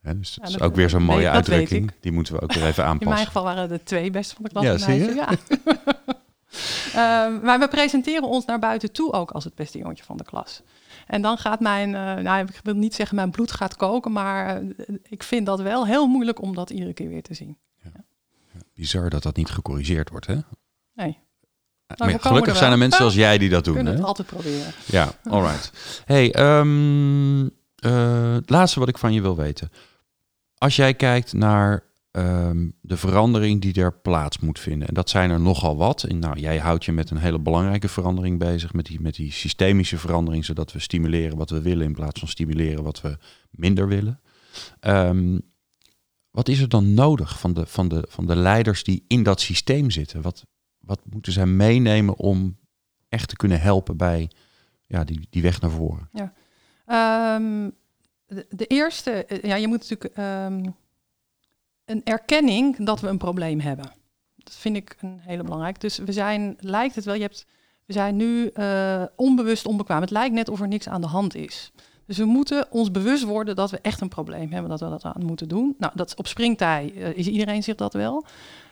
Dus 0.02 0.34
dat 0.34 0.34
Ja, 0.34 0.42
is 0.44 0.52
dat- 0.52 0.60
ook 0.62 0.74
weer 0.74 0.90
zo'n 0.90 1.02
mooie 1.02 1.18
weet- 1.18 1.28
uitdrukking. 1.28 1.92
Die 2.00 2.12
moeten 2.12 2.34
we 2.34 2.40
ook 2.40 2.52
weer 2.52 2.66
even 2.66 2.84
In 2.84 2.88
mijn 2.90 3.00
aanpassen. 3.00 3.26
geval 3.26 3.42
waren 3.44 3.68
de 3.68 3.82
twee 3.82 4.10
beste 4.10 4.34
van 4.34 4.44
de 4.44 4.50
klas. 4.50 4.64
Ja, 4.64 4.72
een 4.72 4.78
zie 4.78 4.94
je? 4.94 5.00
meisje, 5.00 5.14
Ja. 5.14 6.16
Ehm, 6.94 7.40
maar 7.40 7.58
we 7.58 7.68
presenteren 7.68 8.28
ons 8.28 8.44
naar 8.44 8.58
buiten 8.58 8.92
toe 8.92 9.12
ook 9.12 9.30
als 9.30 9.44
het 9.44 9.54
beste 9.54 9.78
jongetje 9.78 10.04
van 10.04 10.16
de 10.16 10.24
klas. 10.24 10.62
En 11.06 11.22
dan 11.22 11.38
gaat 11.38 11.60
mijn, 11.60 11.94
eh, 11.94 12.14
nou, 12.14 12.40
ik 12.46 12.60
wil 12.62 12.74
niet 12.74 12.94
zeggen 12.94 13.16
mijn 13.16 13.30
bloed 13.30 13.52
gaat 13.52 13.76
koken, 13.76 14.12
maar 14.12 14.56
eh, 14.56 14.66
ik 15.08 15.22
vind 15.22 15.46
dat 15.46 15.60
wel 15.60 15.86
heel 15.86 16.06
moeilijk 16.06 16.42
om 16.42 16.54
dat 16.54 16.70
iedere 16.70 16.92
keer 16.92 17.08
weer 17.08 17.22
te 17.22 17.34
zien. 17.34 17.58
Bizar 18.74 19.10
dat 19.10 19.22
dat 19.22 19.36
niet 19.36 19.50
gecorrigeerd 19.50 20.10
wordt, 20.10 20.26
hè? 20.26 20.34
Nee, 20.34 21.18
Maar 21.86 21.96
we 21.96 22.04
ja, 22.04 22.10
komen 22.10 22.20
gelukkig 22.20 22.52
er 22.52 22.58
zijn 22.58 22.72
er 22.72 22.78
mensen 22.78 23.04
Ja, 23.04 23.10
zoals 23.10 23.26
jij 23.26 23.38
die 23.38 23.48
dat 23.48 23.58
we 23.58 23.64
doen. 23.64 23.74
kunnen 23.74 23.92
Hè? 23.92 23.98
het 23.98 24.08
altijd 24.08 24.28
proberen. 24.28 24.72
Ja, 24.84 25.08
alright. 25.30 25.72
Hey, 26.04 26.32
ehm, 26.34 27.46
eh, 27.74 28.32
het 28.32 28.50
laatste 28.50 28.78
wat 28.80 28.88
ik 28.88 28.98
van 28.98 29.12
je 29.12 29.20
wil 29.20 29.36
weten. 29.36 29.70
Als 30.58 30.76
jij 30.76 30.94
kijkt 30.94 31.32
naar 31.32 31.82
ehm, 32.18 32.68
de 32.80 32.96
verandering 32.96 33.60
die 33.60 33.74
er 33.74 33.92
plaats 33.92 34.38
moet 34.38 34.58
vinden. 34.58 34.88
En 34.88 34.94
dat 34.94 35.10
zijn 35.10 35.30
er 35.30 35.40
nogal 35.40 35.76
wat. 35.76 36.02
En 36.02 36.18
nou, 36.18 36.38
jij 36.38 36.58
houdt 36.58 36.84
je 36.84 36.92
met 36.92 37.10
een 37.10 37.16
hele 37.16 37.38
belangrijke 37.38 37.88
verandering 37.88 38.38
bezig. 38.38 38.72
Met 38.72 38.86
die, 38.86 39.00
met 39.00 39.14
die 39.14 39.32
systemische 39.32 39.98
verandering. 39.98 40.44
Zodat 40.44 40.72
we 40.72 40.78
stimuleren 40.78 41.36
wat 41.36 41.50
we 41.50 41.62
willen 41.62 41.86
in 41.86 41.94
plaats 41.94 42.20
van 42.20 42.28
stimuleren 42.28 42.82
wat 42.82 43.00
we 43.00 43.16
minder 43.50 43.88
willen. 43.88 44.20
Ehm, 44.80 45.38
wat 46.30 46.48
is 46.48 46.60
er 46.60 46.68
dan 46.68 46.94
nodig 46.94 47.38
van 47.38 47.52
de, 47.52 47.66
van, 47.66 47.88
de, 47.88 48.04
van 48.08 48.26
de 48.26 48.36
leiders 48.36 48.84
die 48.84 49.04
in 49.06 49.22
dat 49.22 49.40
systeem 49.40 49.90
zitten? 49.90 50.22
Wat, 50.22 50.44
wat 50.78 51.00
moeten 51.10 51.32
zij 51.32 51.46
meenemen 51.46 52.16
om 52.16 52.58
echt 53.08 53.28
te 53.28 53.36
kunnen 53.36 53.60
helpen 53.60 53.96
bij 53.96 54.30
ja, 54.86 55.04
die, 55.04 55.26
die 55.30 55.42
weg 55.42 55.60
naar 55.60 55.70
voren? 55.70 56.08
Ehm, 56.86 57.70
de, 58.48 58.66
eerste, 58.66 59.24
eh, 59.24 59.42
ja, 59.42 59.56
je 59.56 59.68
moet 59.68 59.88
natuurlijk 59.88 60.16
een 61.88 62.00
erkenning 62.04 62.76
dat 62.84 63.00
we 63.00 63.08
een 63.08 63.18
probleem 63.18 63.60
hebben. 63.60 63.92
Dat 64.36 64.54
vind 64.54 64.76
ik 64.76 64.96
een 65.00 65.18
hele 65.20 65.42
belangrijk. 65.42 65.80
Dus 65.80 65.98
we 65.98 66.12
zijn, 66.12 66.56
lijkt 66.60 66.94
het 66.94 67.04
wel, 67.04 67.14
je 67.14 67.20
hebt, 67.20 67.46
we 67.84 67.92
zijn 67.92 68.16
nu 68.16 68.46
eh, 68.48 69.02
onbewust 69.16 69.66
onbekwaam. 69.66 70.00
Het 70.00 70.10
lijkt 70.10 70.34
net 70.34 70.48
of 70.48 70.60
er 70.60 70.68
niks 70.68 70.88
aan 70.88 71.00
de 71.00 71.06
hand 71.06 71.34
is. 71.34 71.72
Dus 72.06 72.16
we 72.16 72.24
moeten 72.24 72.66
ons 72.70 72.90
bewust 72.90 73.22
worden 73.22 73.56
dat 73.56 73.70
we 73.70 73.78
echt 73.82 74.00
een 74.00 74.08
probleem 74.08 74.52
hebben, 74.52 74.70
dat 74.70 74.80
we 74.80 74.88
dat 74.88 75.04
aan 75.04 75.24
moeten 75.24 75.48
doen. 75.48 75.74
Nou, 75.78 75.92
dat 75.96 76.16
op 76.16 76.26
springtij 76.26 76.92
eh, 76.96 77.16
is 77.16 77.26
iedereen 77.26 77.62
zich 77.62 77.74
dat 77.74 77.92
wel. 77.92 78.24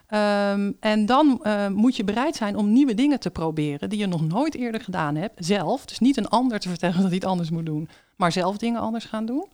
Ehm, 0.06 0.72
en 0.80 1.06
dan 1.06 1.40
eh, 1.42 1.68
moet 1.68 1.96
je 1.96 2.04
bereid 2.04 2.36
zijn 2.36 2.56
om 2.56 2.72
nieuwe 2.72 2.94
dingen 2.94 3.20
te 3.20 3.30
proberen 3.30 3.88
die 3.88 3.98
je 3.98 4.06
nog 4.06 4.28
nooit 4.28 4.54
eerder 4.54 4.80
gedaan 4.80 5.16
hebt, 5.16 5.44
zelf. 5.44 5.84
Dus 5.84 5.98
niet 5.98 6.16
een 6.16 6.28
ander 6.28 6.58
te 6.58 6.68
vertellen 6.68 6.96
dat 7.00 7.06
hij 7.06 7.14
het 7.14 7.24
anders 7.24 7.50
moet 7.50 7.66
doen, 7.66 7.88
maar 8.16 8.32
zelf 8.32 8.56
dingen 8.56 8.80
anders 8.80 9.04
gaan 9.04 9.26
doen. 9.26 9.46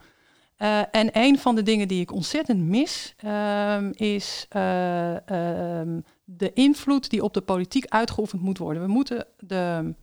Eh, 0.63 0.81
en 0.91 1.09
een 1.13 1.39
van 1.39 1.55
de 1.55 1.63
dingen 1.63 1.89
die 1.89 2.01
ik 2.01 2.13
ontzettend 2.13 2.61
mis, 2.61 3.15
ehm, 3.17 3.91
is 3.95 4.47
eh, 4.49 5.29
ehm, 5.29 6.01
de 6.25 6.53
invloed 6.53 7.11
die 7.11 7.23
op 7.23 7.35
de 7.35 7.41
politiek 7.41 7.87
uitgeoefend 7.89 8.43
moet 8.43 8.59
worden. 8.59 8.83
We 8.83 8.89
moeten 8.89 9.27
de, 9.39 9.95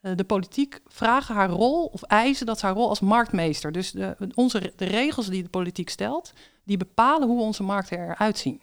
eh, 0.00 0.12
de 0.16 0.24
politiek 0.24 0.80
vragen 0.86 1.34
haar 1.34 1.48
rol 1.48 1.84
of 1.84 2.02
eisen 2.02 2.46
dat 2.46 2.60
haar 2.60 2.74
rol 2.74 2.88
als 2.88 3.00
marktmeester. 3.00 3.72
Dus 3.72 3.90
de, 3.90 4.16
onze, 4.34 4.72
de 4.76 4.84
regels 4.84 5.28
die 5.28 5.42
de 5.42 5.48
politiek 5.48 5.88
stelt, 5.88 6.32
die 6.64 6.76
bepalen 6.76 7.28
hoe 7.28 7.40
onze 7.40 7.62
markten 7.62 7.98
eruit 7.98 8.38
zien. 8.38 8.60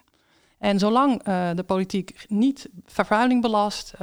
En 0.58 0.80
zolang 0.80 1.24
de 1.54 1.63
politiek 1.65 2.25
niet 2.27 2.70
vervuiling 2.86 3.42
belast, 3.42 3.94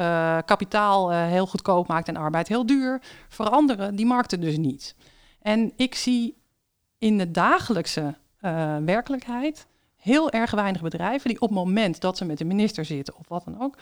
kapitaal 0.44 1.10
heel 1.10 1.46
goedkoop 1.46 1.88
maakt 1.88 2.08
en 2.08 2.16
arbeid 2.16 2.48
heel 2.48 2.66
duur, 2.66 3.02
veranderen 3.28 3.96
die 3.96 4.06
markten 4.06 4.40
dus 4.40 4.56
niet. 4.56 4.94
En 5.40 5.72
ik 5.76 5.94
zie 5.94 6.41
in 7.02 7.18
de 7.18 7.30
dagelijkse 7.30 8.14
eh, 8.40 8.76
werkelijkheid 8.84 9.66
heel 9.96 10.30
erg 10.30 10.50
weinig 10.50 10.82
bedrijven 10.82 11.28
die 11.28 11.40
op 11.40 11.48
het 11.48 11.58
moment 11.58 12.00
dat 12.00 12.16
ze 12.16 12.24
met 12.24 12.38
de 12.38 12.44
minister 12.44 12.84
zitten 12.84 13.14
of 13.16 13.28
wat 13.28 13.44
dan 13.44 13.60
ook, 13.62 13.76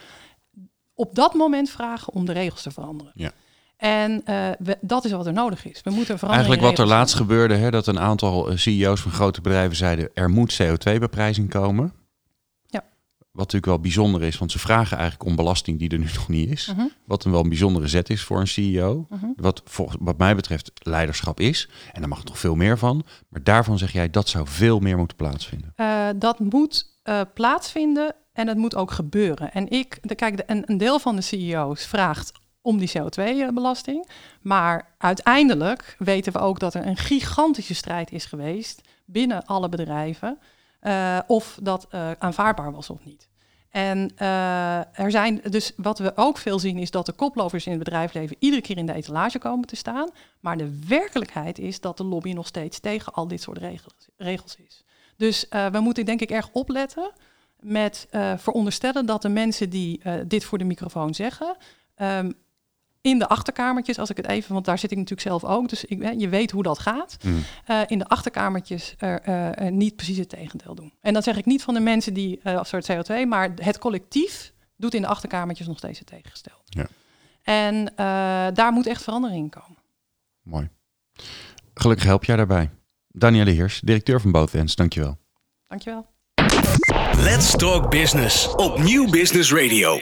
op 0.95 1.15
dat 1.15 1.35
moment 1.35 1.71
vragen 1.71 2.13
om 2.13 2.25
de 2.27 2.33
regels 2.33 2.63
te 2.63 2.71
veranderen. 2.71 3.13
Ja. 3.15 3.31
En 3.77 4.23
eh, 4.25 4.49
we- 4.59 4.79
dat 4.81 5.05
is 5.05 5.11
wat 5.13 5.27
er 5.27 5.33
nodig 5.33 5.65
is. 5.65 5.81
We 5.83 5.91
moeten 5.91 6.19
veranderen. 6.19 6.47
Eigenlijk 6.47 6.77
wat 6.77 6.79
er 6.87 6.95
laatst 6.95 7.15
gebeurde, 7.15 7.55
hè, 7.55 7.71
dat 7.71 7.87
een 7.87 8.01
aantal 8.01 8.49
eh, 8.51 8.57
CEO's 8.57 9.01
van 9.01 9.11
grote 9.13 9.41
bedrijven 9.41 9.77
zeiden 9.77 10.11
er 10.15 10.31
moet 10.31 10.63
CO2-beprijzing 10.63 11.49
komen. 11.51 11.93
Wat 13.33 13.53
natuurlijk 13.53 13.67
wel 13.67 13.81
bijzonder 13.81 14.23
is, 14.23 14.39
want 14.39 14.53
ze 14.53 14.59
vragen 14.59 14.97
eigenlijk 14.97 15.31
om 15.31 15.37
belasting 15.37 15.79
die 15.79 15.89
er 15.89 15.99
nu 15.99 16.05
nog 16.15 16.29
niet 16.29 16.51
is. 16.51 16.73
Mhm. 16.73 16.87
Wat 17.05 17.25
een 17.25 17.31
wel 17.31 17.43
een 17.43 17.49
bijzondere 17.49 17.89
zet 17.89 18.11
is 18.11 18.23
voor 18.23 18.41
een 18.41 18.47
CEO. 18.47 19.07
Mhm. 19.09 19.27
Wat 19.37 19.63
volgens, 19.65 19.99
wat 20.01 20.19
mij 20.19 20.35
betreft 20.35 20.71
leiderschap 20.75 21.41
is. 21.41 21.69
En 21.93 22.01
daar 22.01 22.09
mag 22.09 22.25
nog 22.25 22.39
veel 22.39 22.55
meer 22.55 22.79
van. 22.79 23.05
Maar 23.29 23.43
daarvan 23.43 23.79
zeg 23.79 23.93
jij 23.93 24.11
dat 24.11 24.29
zou 24.29 24.47
veel 24.47 24.79
meer 24.79 24.97
moeten 24.97 25.17
plaatsvinden. 25.17 25.73
Eh, 25.77 26.09
dat 26.17 26.39
moet 26.39 26.99
eh, 27.03 27.21
plaatsvinden 27.35 28.15
en 28.33 28.49
het 28.49 28.57
moet 28.57 28.75
ook 28.75 28.91
gebeuren. 28.91 29.53
En 29.53 29.71
ik, 29.71 29.99
de, 30.03 30.15
kijk, 30.15 30.37
de, 30.37 30.43
een, 30.47 30.63
een 30.67 30.79
deel 30.79 30.99
van 30.99 31.17
de 31.17 31.23
CEO's 31.23 31.87
vraagt 31.87 32.33
om 32.63 32.79
die 32.79 32.91
CO2-belasting. 32.99 34.09
Maar 34.41 34.95
uiteindelijk 34.99 35.95
weten 35.99 36.33
we 36.33 36.39
ook 36.39 36.59
dat 36.59 36.75
er 36.75 36.87
een 36.87 36.97
gigantische 36.97 37.75
strijd 37.75 38.13
is 38.13 38.25
geweest 38.25 38.81
binnen 39.05 39.45
alle 39.45 39.69
bedrijven. 39.69 40.39
Eh, 40.81 41.19
of 41.27 41.59
dat 41.63 41.87
eh, 41.91 42.11
aanvaardbaar 42.19 42.73
was 42.73 42.91
of 42.91 43.05
niet. 43.05 43.29
En 43.71 44.11
eh, 44.17 44.99
er 44.99 45.11
zijn 45.11 45.41
dus 45.51 45.73
wat 45.77 45.99
we 45.99 46.13
ook 46.15 46.39
veel 46.39 46.59
zien 46.59 46.79
is 46.79 46.91
dat 46.91 47.07
de 47.07 47.13
koplovers 47.13 47.67
in 47.67 47.73
het 47.73 47.85
bedrijfsleven 47.85 48.37
iedere 48.39 48.63
keer 48.63 48.77
in 48.77 48.87
de 48.87 48.93
etalage 48.93 49.39
komen 49.39 49.67
te 49.67 49.77
staan. 49.77 50.11
Maar 50.41 50.57
de 50.57 50.79
werkelijkheid 50.89 51.59
is 51.59 51.81
dat 51.81 51.97
de 51.97 52.05
lobby 52.05 52.33
nog 52.33 52.47
steeds 52.47 52.81
tegen 52.81 53.13
al 53.13 53.29
dit 53.29 53.43
soort 53.43 53.59
regels, 53.59 54.09
regels 54.17 54.57
is. 54.57 54.85
Dus 55.17 55.47
we 55.49 55.79
moeten 55.81 56.05
denk 56.05 56.21
ik 56.21 56.31
erg 56.31 56.49
opletten 56.53 57.11
met 57.61 58.09
veronderstellen 58.37 59.07
dat 59.07 59.23
de 59.23 59.29
mensen 59.29 59.71
die 59.71 60.03
dit 60.27 60.45
voor 60.45 60.59
de 60.59 60.65
microfoon 60.65 61.15
zeggen, 61.15 61.57
ehm, 61.95 62.31
in 63.01 63.19
de 63.19 63.29
achterkamertjes, 63.29 63.99
als 63.99 64.11
ik 64.11 64.17
het 64.17 64.27
even, 64.29 64.53
want 64.53 64.65
daar 64.65 64.79
zit 64.79 64.91
ik 64.91 64.97
natuurlijk 64.97 65.29
zelf 65.29 65.45
ook, 65.45 65.69
dus 65.69 65.85
ik, 65.85 66.13
je 66.19 66.29
weet 66.29 66.51
hoe 66.51 66.63
dat 66.63 66.79
gaat, 66.79 67.17
Mm. 67.25 67.43
eh, 67.67 67.81
in 67.87 67.99
de 67.99 68.07
achterkamertjes 68.09 68.95
er, 68.99 69.21
eh, 69.21 69.59
er 69.65 69.73
niet 69.73 69.97
precies 69.97 70.17
het 70.19 70.29
tegendeel 70.29 70.75
doen. 70.75 70.93
En 71.01 71.13
dat 71.15 71.25
zeg 71.25 71.37
ik 71.37 71.45
niet 71.45 71.63
van 71.63 71.75
de 71.75 71.81
mensen 71.81 72.15
die, 72.15 72.41
eh, 72.43 72.57
als 72.59 72.69
soort 72.69 72.85
CO2, 72.93 73.27
maar 73.27 73.51
het 73.55 73.79
collectief 73.79 74.53
doet 74.77 74.95
in 74.95 75.01
de 75.03 75.09
achterkamertjes 75.09 75.67
nog 75.67 75.79
steeds 75.79 75.99
het 75.99 76.09
tegengestelde. 76.09 76.63
Ja. 76.65 76.87
En 77.43 77.89
eh, 77.97 77.97
daar 78.55 78.73
moet 78.73 78.87
echt 78.87 79.03
verandering 79.03 79.43
in 79.45 79.51
komen. 79.51 79.79
Mooi. 80.43 80.69
Gelukkig 81.75 82.07
help 82.07 82.25
jij 82.25 82.37
daarbij. 82.37 82.71
Danielle 83.09 83.51
Heers, 83.51 83.81
directeur 83.81 84.21
van 84.21 84.33
Both 84.33 84.55
Ends, 84.55 84.75
dankjewel. 84.75 85.19
Dankjewel. 85.67 86.07
Let's 87.17 87.57
Talk 87.57 87.91
Business 87.91 88.55
op 88.55 88.79
Nieuw 88.79 89.11
Business 89.11 89.53
Radio. 89.53 89.99